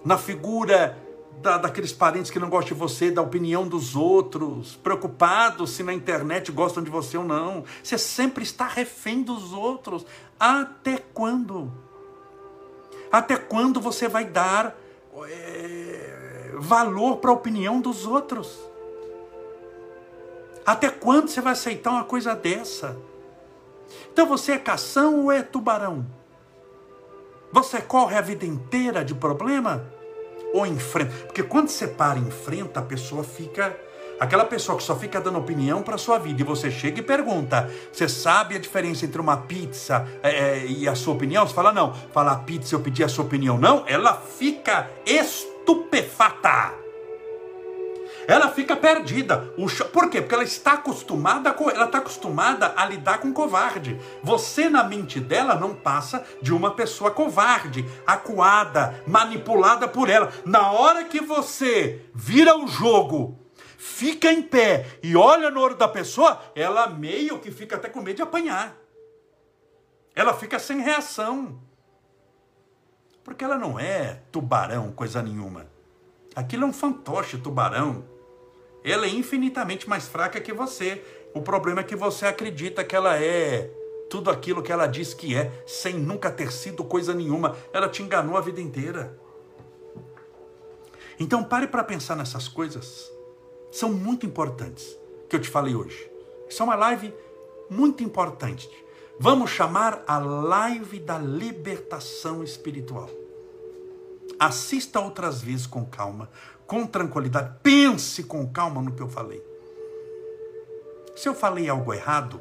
Na 0.04 0.18
figura 0.18 1.05
da, 1.40 1.58
daqueles 1.58 1.92
parentes 1.92 2.30
que 2.30 2.38
não 2.38 2.48
gostam 2.48 2.74
de 2.74 2.80
você, 2.80 3.10
da 3.10 3.22
opinião 3.22 3.66
dos 3.66 3.94
outros, 3.94 4.76
preocupados 4.76 5.70
se 5.70 5.82
na 5.82 5.92
internet 5.92 6.50
gostam 6.50 6.82
de 6.82 6.90
você 6.90 7.16
ou 7.16 7.24
não. 7.24 7.64
Você 7.82 7.98
sempre 7.98 8.42
está 8.42 8.66
refém 8.66 9.22
dos 9.22 9.52
outros. 9.52 10.06
Até 10.38 10.98
quando? 11.12 11.72
Até 13.10 13.36
quando 13.36 13.80
você 13.80 14.08
vai 14.08 14.24
dar 14.24 14.76
é, 15.24 16.52
valor 16.54 17.18
para 17.18 17.30
a 17.30 17.34
opinião 17.34 17.80
dos 17.80 18.06
outros? 18.06 18.58
Até 20.64 20.90
quando 20.90 21.28
você 21.28 21.40
vai 21.40 21.52
aceitar 21.52 21.90
uma 21.90 22.04
coisa 22.04 22.34
dessa? 22.34 22.96
Então 24.12 24.26
você 24.26 24.52
é 24.52 24.58
cação 24.58 25.24
ou 25.24 25.32
é 25.32 25.42
tubarão? 25.42 26.04
Você 27.52 27.80
corre 27.80 28.16
a 28.16 28.20
vida 28.20 28.44
inteira 28.44 29.04
de 29.04 29.14
problema? 29.14 29.95
Ou 30.52 30.66
enfrenta? 30.66 31.12
Porque 31.26 31.42
quando 31.42 31.68
você 31.68 31.86
para 31.86 32.18
e 32.18 32.22
enfrenta, 32.22 32.80
a 32.80 32.82
pessoa 32.82 33.24
fica. 33.24 33.76
Aquela 34.18 34.46
pessoa 34.46 34.78
que 34.78 34.82
só 34.82 34.96
fica 34.96 35.20
dando 35.20 35.38
opinião 35.38 35.82
para 35.82 35.98
sua 35.98 36.18
vida 36.18 36.40
e 36.40 36.44
você 36.44 36.70
chega 36.70 37.00
e 37.00 37.02
pergunta: 37.02 37.70
Você 37.92 38.08
sabe 38.08 38.56
a 38.56 38.58
diferença 38.58 39.04
entre 39.04 39.20
uma 39.20 39.36
pizza 39.36 40.08
é, 40.22 40.30
é, 40.30 40.66
e 40.66 40.88
a 40.88 40.94
sua 40.94 41.14
opinião? 41.14 41.46
Você 41.46 41.54
fala: 41.54 41.72
Não. 41.72 41.92
Fala 42.12 42.36
pizza, 42.36 42.74
eu 42.74 42.80
pedi 42.80 43.04
a 43.04 43.08
sua 43.08 43.24
opinião. 43.24 43.58
Não. 43.58 43.84
Ela 43.86 44.14
fica 44.14 44.88
estupefata 45.04 46.85
ela 48.26 48.50
fica 48.50 48.76
perdida. 48.76 49.52
Por 49.92 50.10
quê? 50.10 50.20
Porque 50.20 50.34
ela 50.34 50.44
está 50.44 50.72
acostumada, 50.72 51.50
ela 51.50 51.84
está 51.84 51.98
acostumada 51.98 52.74
a 52.76 52.84
lidar 52.84 53.18
com 53.18 53.32
covarde. 53.32 54.00
Você 54.22 54.68
na 54.68 54.82
mente 54.82 55.20
dela 55.20 55.54
não 55.54 55.74
passa 55.74 56.24
de 56.42 56.52
uma 56.52 56.72
pessoa 56.72 57.10
covarde, 57.10 57.84
acuada, 58.06 59.02
manipulada 59.06 59.86
por 59.86 60.08
ela. 60.08 60.32
Na 60.44 60.72
hora 60.72 61.04
que 61.04 61.20
você 61.20 62.04
vira 62.12 62.56
o 62.56 62.66
jogo, 62.66 63.38
fica 63.78 64.32
em 64.32 64.42
pé 64.42 64.98
e 65.02 65.16
olha 65.16 65.50
no 65.50 65.60
olho 65.60 65.76
da 65.76 65.88
pessoa, 65.88 66.40
ela 66.54 66.88
meio 66.88 67.38
que 67.38 67.50
fica 67.50 67.76
até 67.76 67.88
com 67.88 68.00
medo 68.02 68.16
de 68.16 68.22
apanhar. 68.22 68.76
Ela 70.14 70.34
fica 70.34 70.58
sem 70.58 70.80
reação. 70.80 71.60
Porque 73.22 73.44
ela 73.44 73.58
não 73.58 73.78
é 73.78 74.22
tubarão, 74.32 74.90
coisa 74.92 75.22
nenhuma. 75.22 75.66
Aquilo 76.34 76.64
é 76.64 76.66
um 76.66 76.72
fantoche 76.72 77.38
tubarão 77.38 78.15
ela 78.92 79.06
é 79.06 79.10
infinitamente 79.10 79.88
mais 79.88 80.06
fraca 80.06 80.40
que 80.40 80.52
você. 80.52 81.02
O 81.34 81.42
problema 81.42 81.80
é 81.80 81.84
que 81.84 81.96
você 81.96 82.26
acredita 82.26 82.84
que 82.84 82.94
ela 82.94 83.20
é 83.20 83.70
tudo 84.08 84.30
aquilo 84.30 84.62
que 84.62 84.70
ela 84.70 84.86
diz 84.86 85.12
que 85.12 85.34
é, 85.34 85.50
sem 85.66 85.94
nunca 85.94 86.30
ter 86.30 86.52
sido 86.52 86.84
coisa 86.84 87.12
nenhuma. 87.12 87.56
Ela 87.72 87.88
te 87.88 88.02
enganou 88.02 88.36
a 88.36 88.40
vida 88.40 88.60
inteira. 88.60 89.18
Então 91.18 91.42
pare 91.42 91.66
para 91.66 91.82
pensar 91.82 92.14
nessas 92.14 92.46
coisas. 92.46 93.10
São 93.72 93.92
muito 93.92 94.24
importantes 94.24 94.96
que 95.28 95.34
eu 95.34 95.40
te 95.40 95.48
falei 95.48 95.74
hoje. 95.74 96.10
Isso 96.48 96.62
é 96.62 96.64
uma 96.64 96.76
live 96.76 97.12
muito 97.68 98.04
importante. 98.04 98.70
Vamos 99.18 99.50
chamar 99.50 100.04
a 100.06 100.18
live 100.18 101.00
da 101.00 101.18
libertação 101.18 102.44
espiritual. 102.44 103.10
Assista 104.38 105.00
outras 105.00 105.40
vezes 105.40 105.66
com 105.66 105.84
calma, 105.84 106.28
com 106.66 106.86
tranquilidade. 106.86 107.54
Pense 107.62 108.24
com 108.24 108.46
calma 108.46 108.82
no 108.82 108.92
que 108.92 109.02
eu 109.02 109.08
falei. 109.08 109.42
Se 111.16 111.28
eu 111.28 111.34
falei 111.34 111.68
algo 111.68 111.94
errado, 111.94 112.40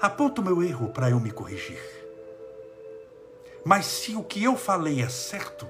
aponta 0.00 0.40
o 0.40 0.44
meu 0.44 0.62
erro 0.62 0.90
para 0.90 1.10
eu 1.10 1.18
me 1.18 1.30
corrigir. 1.30 1.80
Mas 3.64 3.86
se 3.86 4.14
o 4.14 4.22
que 4.22 4.44
eu 4.44 4.56
falei 4.56 5.02
é 5.02 5.08
certo, 5.08 5.66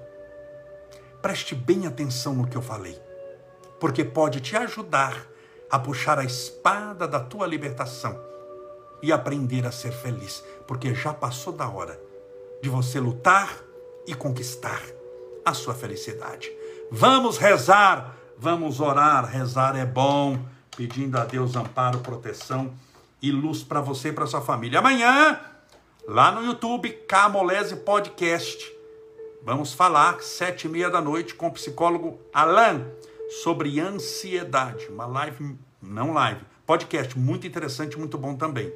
preste 1.23 1.55
bem 1.55 1.87
atenção 1.87 2.35
no 2.35 2.47
que 2.47 2.57
eu 2.57 2.63
falei, 2.63 3.01
porque 3.81 4.05
pode 4.05 4.41
te 4.41 4.57
ajudar 4.57 5.27
a 5.71 5.79
puxar 5.79 6.19
a 6.19 6.25
espada 6.25 7.09
da 7.09 7.21
tua 7.21 7.47
libertação 7.47 8.19
e 9.03 9.13
aprender 9.13 9.67
a 9.67 9.73
ser 9.73 9.93
feliz, 9.93 10.45
porque 10.67 10.95
já 10.95 11.15
passou 11.15 11.53
da 11.53 11.69
hora 11.69 12.01
de 12.63 12.69
você 12.69 13.01
lutar 13.01 13.68
e 14.09 14.15
conquistar 14.15 14.83
a 15.45 15.53
sua 15.53 15.75
felicidade. 15.75 16.51
Vamos 16.91 17.37
rezar, 17.37 18.17
vamos 18.39 18.81
orar. 18.81 19.27
Rezar 19.27 19.77
é 19.77 19.85
bom, 19.85 20.39
pedindo 20.75 21.17
a 21.19 21.25
Deus 21.25 21.55
amparo, 21.55 21.99
proteção 21.99 22.73
e 23.21 23.31
luz 23.31 23.63
para 23.63 23.81
você 23.81 24.09
e 24.09 24.13
para 24.13 24.27
sua 24.27 24.41
família. 24.41 24.79
Amanhã, 24.79 25.39
lá 26.07 26.33
no 26.33 26.43
YouTube, 26.45 26.91
Camolese 27.07 27.77
Podcast, 27.77 28.73
vamos 29.43 29.75
falar 29.75 30.23
sete 30.23 30.67
e 30.67 30.71
meia 30.71 30.89
da 30.89 31.03
noite 31.03 31.35
com 31.35 31.49
o 31.49 31.53
psicólogo 31.53 32.19
Alan 32.33 32.87
sobre 33.43 33.79
ansiedade. 33.79 34.87
Uma 34.89 35.07
live, 35.07 35.55
não 35.83 36.15
live, 36.15 36.41
podcast 36.67 37.19
muito 37.19 37.47
interessante, 37.47 37.99
muito 37.99 38.17
bom 38.17 38.35
também. 38.35 38.73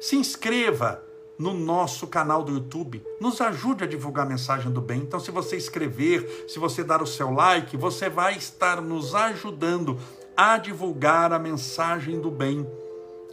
Se 0.00 0.14
inscreva 0.14 1.02
no 1.38 1.52
nosso 1.52 2.06
canal 2.06 2.42
do 2.42 2.52
YouTube. 2.52 3.02
Nos 3.20 3.40
ajude 3.40 3.84
a 3.84 3.86
divulgar 3.86 4.26
a 4.26 4.28
mensagem 4.28 4.70
do 4.70 4.80
bem. 4.80 5.00
Então, 5.00 5.18
se 5.18 5.30
você 5.30 5.56
escrever, 5.56 6.46
se 6.48 6.58
você 6.58 6.84
dar 6.84 7.02
o 7.02 7.06
seu 7.06 7.30
like, 7.32 7.76
você 7.76 8.08
vai 8.08 8.36
estar 8.36 8.80
nos 8.80 9.14
ajudando 9.14 9.98
a 10.36 10.58
divulgar 10.58 11.32
a 11.32 11.38
mensagem 11.38 12.20
do 12.20 12.30
bem. 12.30 12.66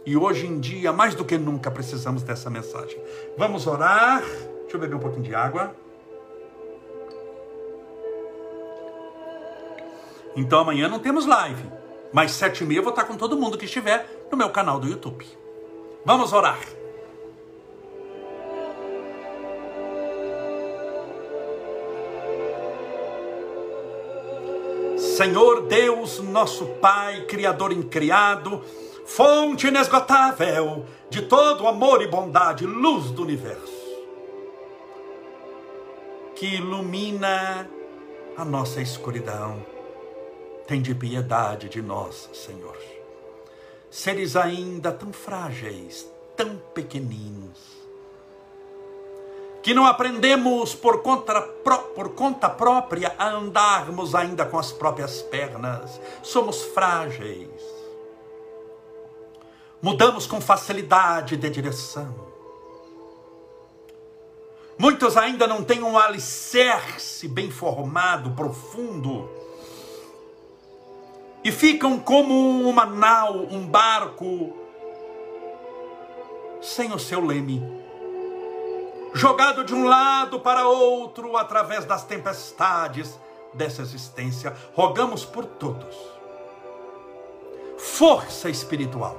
E 0.04 0.16
hoje 0.16 0.46
em 0.46 0.58
dia, 0.58 0.92
mais 0.92 1.14
do 1.14 1.24
que 1.24 1.38
nunca, 1.38 1.70
precisamos 1.70 2.22
dessa 2.22 2.50
mensagem. 2.50 3.00
Vamos 3.38 3.66
orar. 3.66 4.22
Deixa 4.22 4.76
eu 4.76 4.80
beber 4.80 4.96
um 4.96 5.00
pouquinho 5.00 5.22
de 5.22 5.34
água. 5.34 5.74
Então 10.34 10.60
amanhã 10.60 10.88
não 10.88 10.98
temos 10.98 11.26
live, 11.26 11.62
mas 12.12 12.32
sete 12.32 12.64
e 12.64 12.66
meia 12.66 12.78
eu 12.78 12.82
vou 12.82 12.90
estar 12.90 13.04
com 13.04 13.16
todo 13.16 13.36
mundo 13.36 13.58
que 13.58 13.66
estiver 13.66 14.26
no 14.30 14.36
meu 14.36 14.48
canal 14.48 14.80
do 14.80 14.88
YouTube. 14.88 15.26
Vamos 16.06 16.32
orar. 16.32 16.58
Senhor 25.22 25.68
Deus, 25.68 26.18
nosso 26.18 26.66
Pai, 26.80 27.26
Criador 27.26 27.72
incriado, 27.72 28.60
fonte 29.06 29.68
inesgotável 29.68 30.84
de 31.08 31.22
todo 31.22 31.68
amor 31.68 32.02
e 32.02 32.08
bondade, 32.08 32.66
luz 32.66 33.12
do 33.12 33.22
universo, 33.22 34.02
que 36.34 36.56
ilumina 36.56 37.70
a 38.36 38.44
nossa 38.44 38.82
escuridão. 38.82 39.64
Tem 40.66 40.82
de 40.82 40.92
piedade 40.92 41.68
de 41.68 41.80
nós, 41.80 42.28
Senhor. 42.32 42.76
Seres 43.88 44.34
ainda 44.34 44.90
tão 44.90 45.12
frágeis, 45.12 46.04
tão 46.36 46.56
pequeninos, 46.74 47.71
que 49.62 49.72
não 49.72 49.86
aprendemos 49.86 50.74
por 50.74 51.02
conta, 51.02 51.40
por 51.40 52.10
conta 52.10 52.50
própria 52.50 53.14
a 53.16 53.28
andarmos 53.28 54.14
ainda 54.14 54.44
com 54.44 54.58
as 54.58 54.72
próprias 54.72 55.22
pernas. 55.22 56.00
Somos 56.20 56.62
frágeis. 56.64 57.48
Mudamos 59.80 60.26
com 60.26 60.40
facilidade 60.40 61.36
de 61.36 61.48
direção. 61.48 62.32
Muitos 64.76 65.16
ainda 65.16 65.46
não 65.46 65.62
têm 65.62 65.82
um 65.82 65.96
alicerce 65.96 67.28
bem 67.28 67.50
formado, 67.50 68.32
profundo. 68.32 69.30
E 71.44 71.52
ficam 71.52 72.00
como 72.00 72.68
uma 72.68 72.84
nau, 72.84 73.46
um 73.50 73.64
barco, 73.64 74.56
sem 76.60 76.92
o 76.92 76.98
seu 76.98 77.24
leme 77.24 77.81
jogado 79.14 79.64
de 79.64 79.74
um 79.74 79.84
lado 79.84 80.40
para 80.40 80.66
outro 80.66 81.36
através 81.36 81.84
das 81.84 82.04
tempestades 82.04 83.18
dessa 83.52 83.82
existência. 83.82 84.56
Rogamos 84.74 85.24
por 85.24 85.44
todos. 85.44 85.96
Força 87.78 88.48
espiritual, 88.48 89.16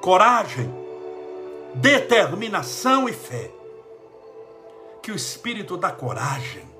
coragem, 0.00 0.72
determinação 1.74 3.08
e 3.08 3.12
fé. 3.12 3.50
Que 5.02 5.10
o 5.10 5.16
espírito 5.16 5.76
da 5.76 5.90
coragem 5.90 6.71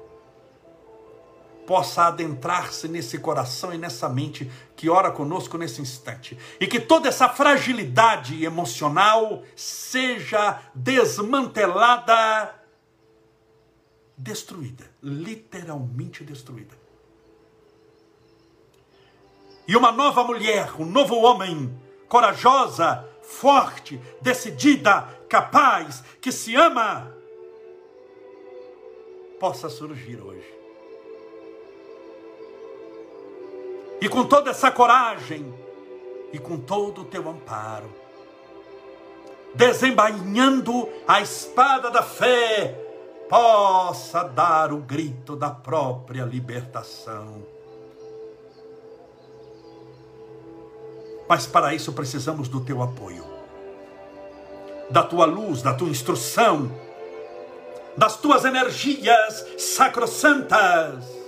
possa 1.73 2.09
adentrar-se 2.09 2.87
nesse 2.87 3.19
coração 3.19 3.73
e 3.73 3.79
nessa 3.79 4.07
mente 4.07 4.53
que 4.77 4.91
ora 4.91 5.11
conosco 5.11 5.57
nesse 5.57 5.81
instante. 5.81 6.37
E 6.61 6.67
que 6.67 6.79
toda 6.79 7.09
essa 7.09 7.31
fragilidade 7.31 8.45
emocional 8.45 9.43
seja 9.57 10.61
desmantelada, 10.75 12.55
destruída, 14.19 14.85
literalmente 15.03 16.23
destruída. 16.23 16.77
E 19.67 19.75
uma 19.75 19.91
nova 19.91 20.23
mulher, 20.25 20.79
um 20.79 20.85
novo 20.85 21.17
homem, 21.23 21.75
corajosa, 22.07 23.09
forte, 23.23 23.99
decidida, 24.21 25.09
capaz, 25.27 26.05
que 26.21 26.31
se 26.31 26.55
ama, 26.55 27.17
possa 29.41 29.71
surgir 29.71 30.21
hoje. 30.21 30.62
E 34.03 34.09
com 34.09 34.25
toda 34.25 34.51
essa 34.51 34.69
coragem, 34.69 35.55
e 36.33 36.39
com 36.39 36.59
todo 36.59 37.03
o 37.03 37.05
teu 37.05 37.29
amparo, 37.29 37.89
desembainhando 39.55 40.89
a 41.07 41.21
espada 41.21 41.89
da 41.89 42.03
fé, 42.03 42.77
possa 43.29 44.25
dar 44.25 44.73
o 44.73 44.79
grito 44.79 45.37
da 45.37 45.51
própria 45.51 46.25
libertação. 46.25 47.47
Mas 51.29 51.47
para 51.47 51.73
isso 51.73 51.93
precisamos 51.93 52.49
do 52.49 52.61
teu 52.61 52.83
apoio, 52.83 53.25
da 54.91 55.05
tua 55.05 55.27
luz, 55.27 55.63
da 55.63 55.75
tua 55.75 55.89
instrução, 55.89 56.73
das 57.97 58.17
tuas 58.17 58.45
energias 58.45 59.47
sacrossantas. 59.59 61.22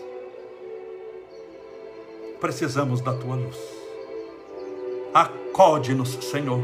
Precisamos 2.45 3.01
da 3.01 3.15
tua 3.15 3.37
luz. 3.37 3.57
Acode-nos, 5.15 6.11
Senhor, 6.23 6.63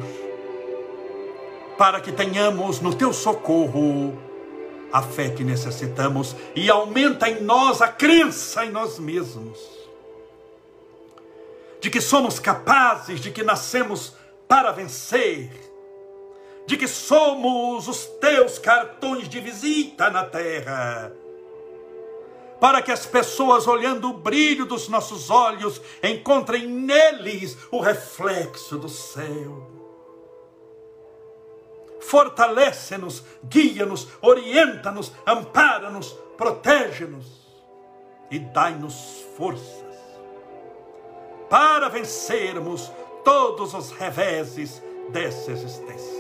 para 1.79 2.03
que 2.03 2.13
tenhamos 2.13 2.83
no 2.83 2.95
teu 2.95 3.15
socorro 3.15 4.13
a 4.93 5.01
fé 5.01 5.31
que 5.31 5.43
necessitamos 5.43 6.37
e 6.55 6.69
aumenta 6.69 7.31
em 7.31 7.41
nós 7.41 7.81
a 7.81 7.89
crença 7.89 8.67
em 8.67 8.71
nós 8.71 8.99
mesmos. 8.99 9.59
De 11.81 11.89
que 11.89 12.03
somos 12.03 12.39
capazes, 12.39 13.19
de 13.19 13.31
que 13.31 13.43
nascemos 13.43 14.13
para 14.47 14.73
vencer 14.73 15.51
de 16.67 16.77
que 16.77 16.87
somos 16.87 17.89
os 17.89 18.05
teus 18.21 18.59
cartões 18.59 19.29
de 19.29 19.41
visita 19.41 20.09
na 20.11 20.25
terra. 20.25 21.11
Para 22.61 22.83
que 22.83 22.93
as 22.93 23.07
pessoas, 23.07 23.67
olhando 23.67 24.11
o 24.11 24.15
brilho 24.15 24.67
dos 24.67 24.89
nossos 24.89 25.31
olhos, 25.31 25.81
encontrem 26.03 26.67
neles 26.67 27.57
o 27.71 27.81
reflexo 27.81 28.77
do 28.77 28.89
céu. 28.89 29.71
Fortalece-nos, 32.01 33.25
guia-nos, 33.45 34.09
orienta-nos, 34.21 35.13
ampara-nos, 35.27 36.13
protege-nos 36.37 37.27
e 38.31 38.39
dai-nos 38.39 39.25
forças 39.37 39.91
para 41.51 41.89
vencermos 41.89 42.91
todos 43.25 43.75
os 43.75 43.91
reveses 43.91 44.81
dessa 45.11 45.51
existência. 45.51 46.20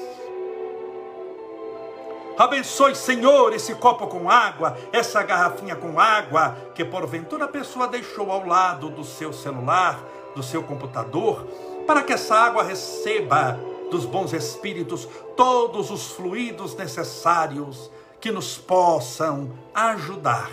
Abençoe, 2.40 2.94
Senhor, 2.94 3.53
esse 3.53 3.74
copo 3.74 4.07
com 4.07 4.31
água, 4.31 4.74
essa 4.94 5.22
garrafinha 5.22 5.76
com 5.76 6.00
água, 6.00 6.57
que 6.74 6.83
porventura 6.83 7.44
a 7.44 7.48
pessoa 7.48 7.87
deixou 7.87 8.33
ao 8.33 8.46
lado 8.46 8.88
do 8.88 9.05
seu 9.05 9.31
celular, 9.31 10.03
do 10.35 10.42
seu 10.42 10.62
computador, 10.62 11.46
para 11.87 12.03
que 12.03 12.14
essa 12.14 12.35
água 12.35 12.62
receba 12.62 13.61
dos 13.90 14.07
bons 14.07 14.33
espíritos 14.33 15.07
todos 15.37 15.90
os 15.90 16.12
fluidos 16.12 16.74
necessários 16.74 17.90
que 18.18 18.31
nos 18.31 18.57
possam 18.57 19.53
ajudar, 19.74 20.50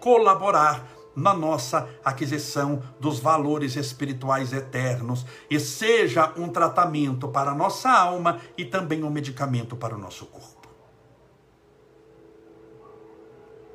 colaborar 0.00 0.82
na 1.14 1.34
nossa 1.34 1.90
aquisição 2.02 2.82
dos 2.98 3.20
valores 3.20 3.76
espirituais 3.76 4.54
eternos 4.54 5.26
e 5.50 5.60
seja 5.60 6.32
um 6.38 6.48
tratamento 6.48 7.28
para 7.28 7.50
a 7.50 7.54
nossa 7.54 7.90
alma 7.90 8.40
e 8.56 8.64
também 8.64 9.04
um 9.04 9.10
medicamento 9.10 9.76
para 9.76 9.94
o 9.94 9.98
nosso 9.98 10.24
corpo. 10.24 10.57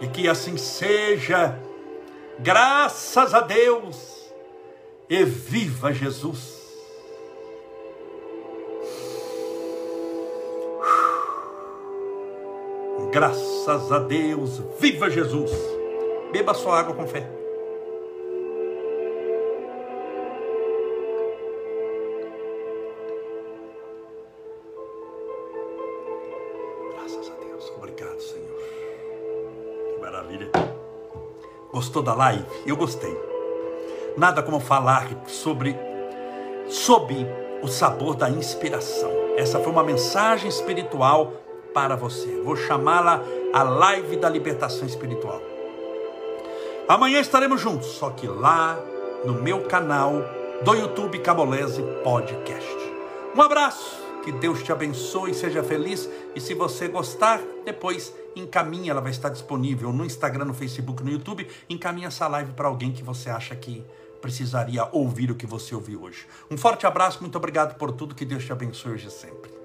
E 0.00 0.06
que 0.08 0.28
assim 0.28 0.56
seja, 0.56 1.58
graças 2.38 3.34
a 3.34 3.40
Deus, 3.40 4.32
e 5.08 5.24
viva 5.24 5.92
Jesus. 5.92 6.56
Graças 13.10 13.92
a 13.92 13.98
Deus, 14.00 14.60
viva 14.78 15.08
Jesus. 15.08 15.50
Beba 16.32 16.52
sua 16.52 16.80
água 16.80 16.94
com 16.94 17.06
fé. 17.06 17.45
Gostou 31.96 32.02
da 32.02 32.14
live? 32.14 32.44
Eu 32.66 32.76
gostei. 32.76 33.16
Nada 34.18 34.42
como 34.42 34.60
falar 34.60 35.08
sobre 35.26 35.74
sob 36.68 37.26
o 37.62 37.68
sabor 37.68 38.14
da 38.14 38.28
inspiração. 38.28 39.10
Essa 39.34 39.58
foi 39.60 39.72
uma 39.72 39.82
mensagem 39.82 40.46
espiritual 40.46 41.32
para 41.72 41.96
você. 41.96 42.38
Vou 42.42 42.54
chamá-la 42.54 43.22
a 43.50 43.62
live 43.62 44.16
da 44.16 44.28
libertação 44.28 44.86
espiritual. 44.86 45.40
Amanhã 46.86 47.18
estaremos 47.18 47.62
juntos, 47.62 47.86
só 47.86 48.10
que 48.10 48.26
lá 48.26 48.78
no 49.24 49.32
meu 49.32 49.62
canal 49.62 50.22
do 50.62 50.74
YouTube 50.74 51.18
Cabolese 51.20 51.82
Podcast. 52.04 52.76
Um 53.34 53.40
abraço, 53.40 53.96
que 54.22 54.32
Deus 54.32 54.62
te 54.62 54.70
abençoe, 54.70 55.32
seja 55.32 55.62
feliz 55.62 56.10
e 56.34 56.42
se 56.42 56.52
você 56.52 56.88
gostar, 56.88 57.40
depois 57.64 58.12
encaminha, 58.36 58.90
ela 58.90 59.00
vai 59.00 59.10
estar 59.10 59.30
disponível 59.30 59.92
no 59.92 60.04
Instagram, 60.04 60.44
no 60.44 60.54
Facebook, 60.54 61.02
no 61.02 61.10
YouTube. 61.10 61.48
Encaminha 61.68 62.08
essa 62.08 62.28
live 62.28 62.52
para 62.52 62.68
alguém 62.68 62.92
que 62.92 63.02
você 63.02 63.30
acha 63.30 63.56
que 63.56 63.84
precisaria 64.20 64.88
ouvir 64.92 65.30
o 65.30 65.34
que 65.34 65.46
você 65.46 65.74
ouviu 65.74 66.02
hoje. 66.02 66.26
Um 66.50 66.56
forte 66.56 66.86
abraço, 66.86 67.20
muito 67.20 67.36
obrigado 67.36 67.76
por 67.76 67.92
tudo, 67.92 68.14
que 68.14 68.24
Deus 68.24 68.44
te 68.44 68.52
abençoe 68.52 68.92
hoje 68.92 69.10
sempre. 69.10 69.55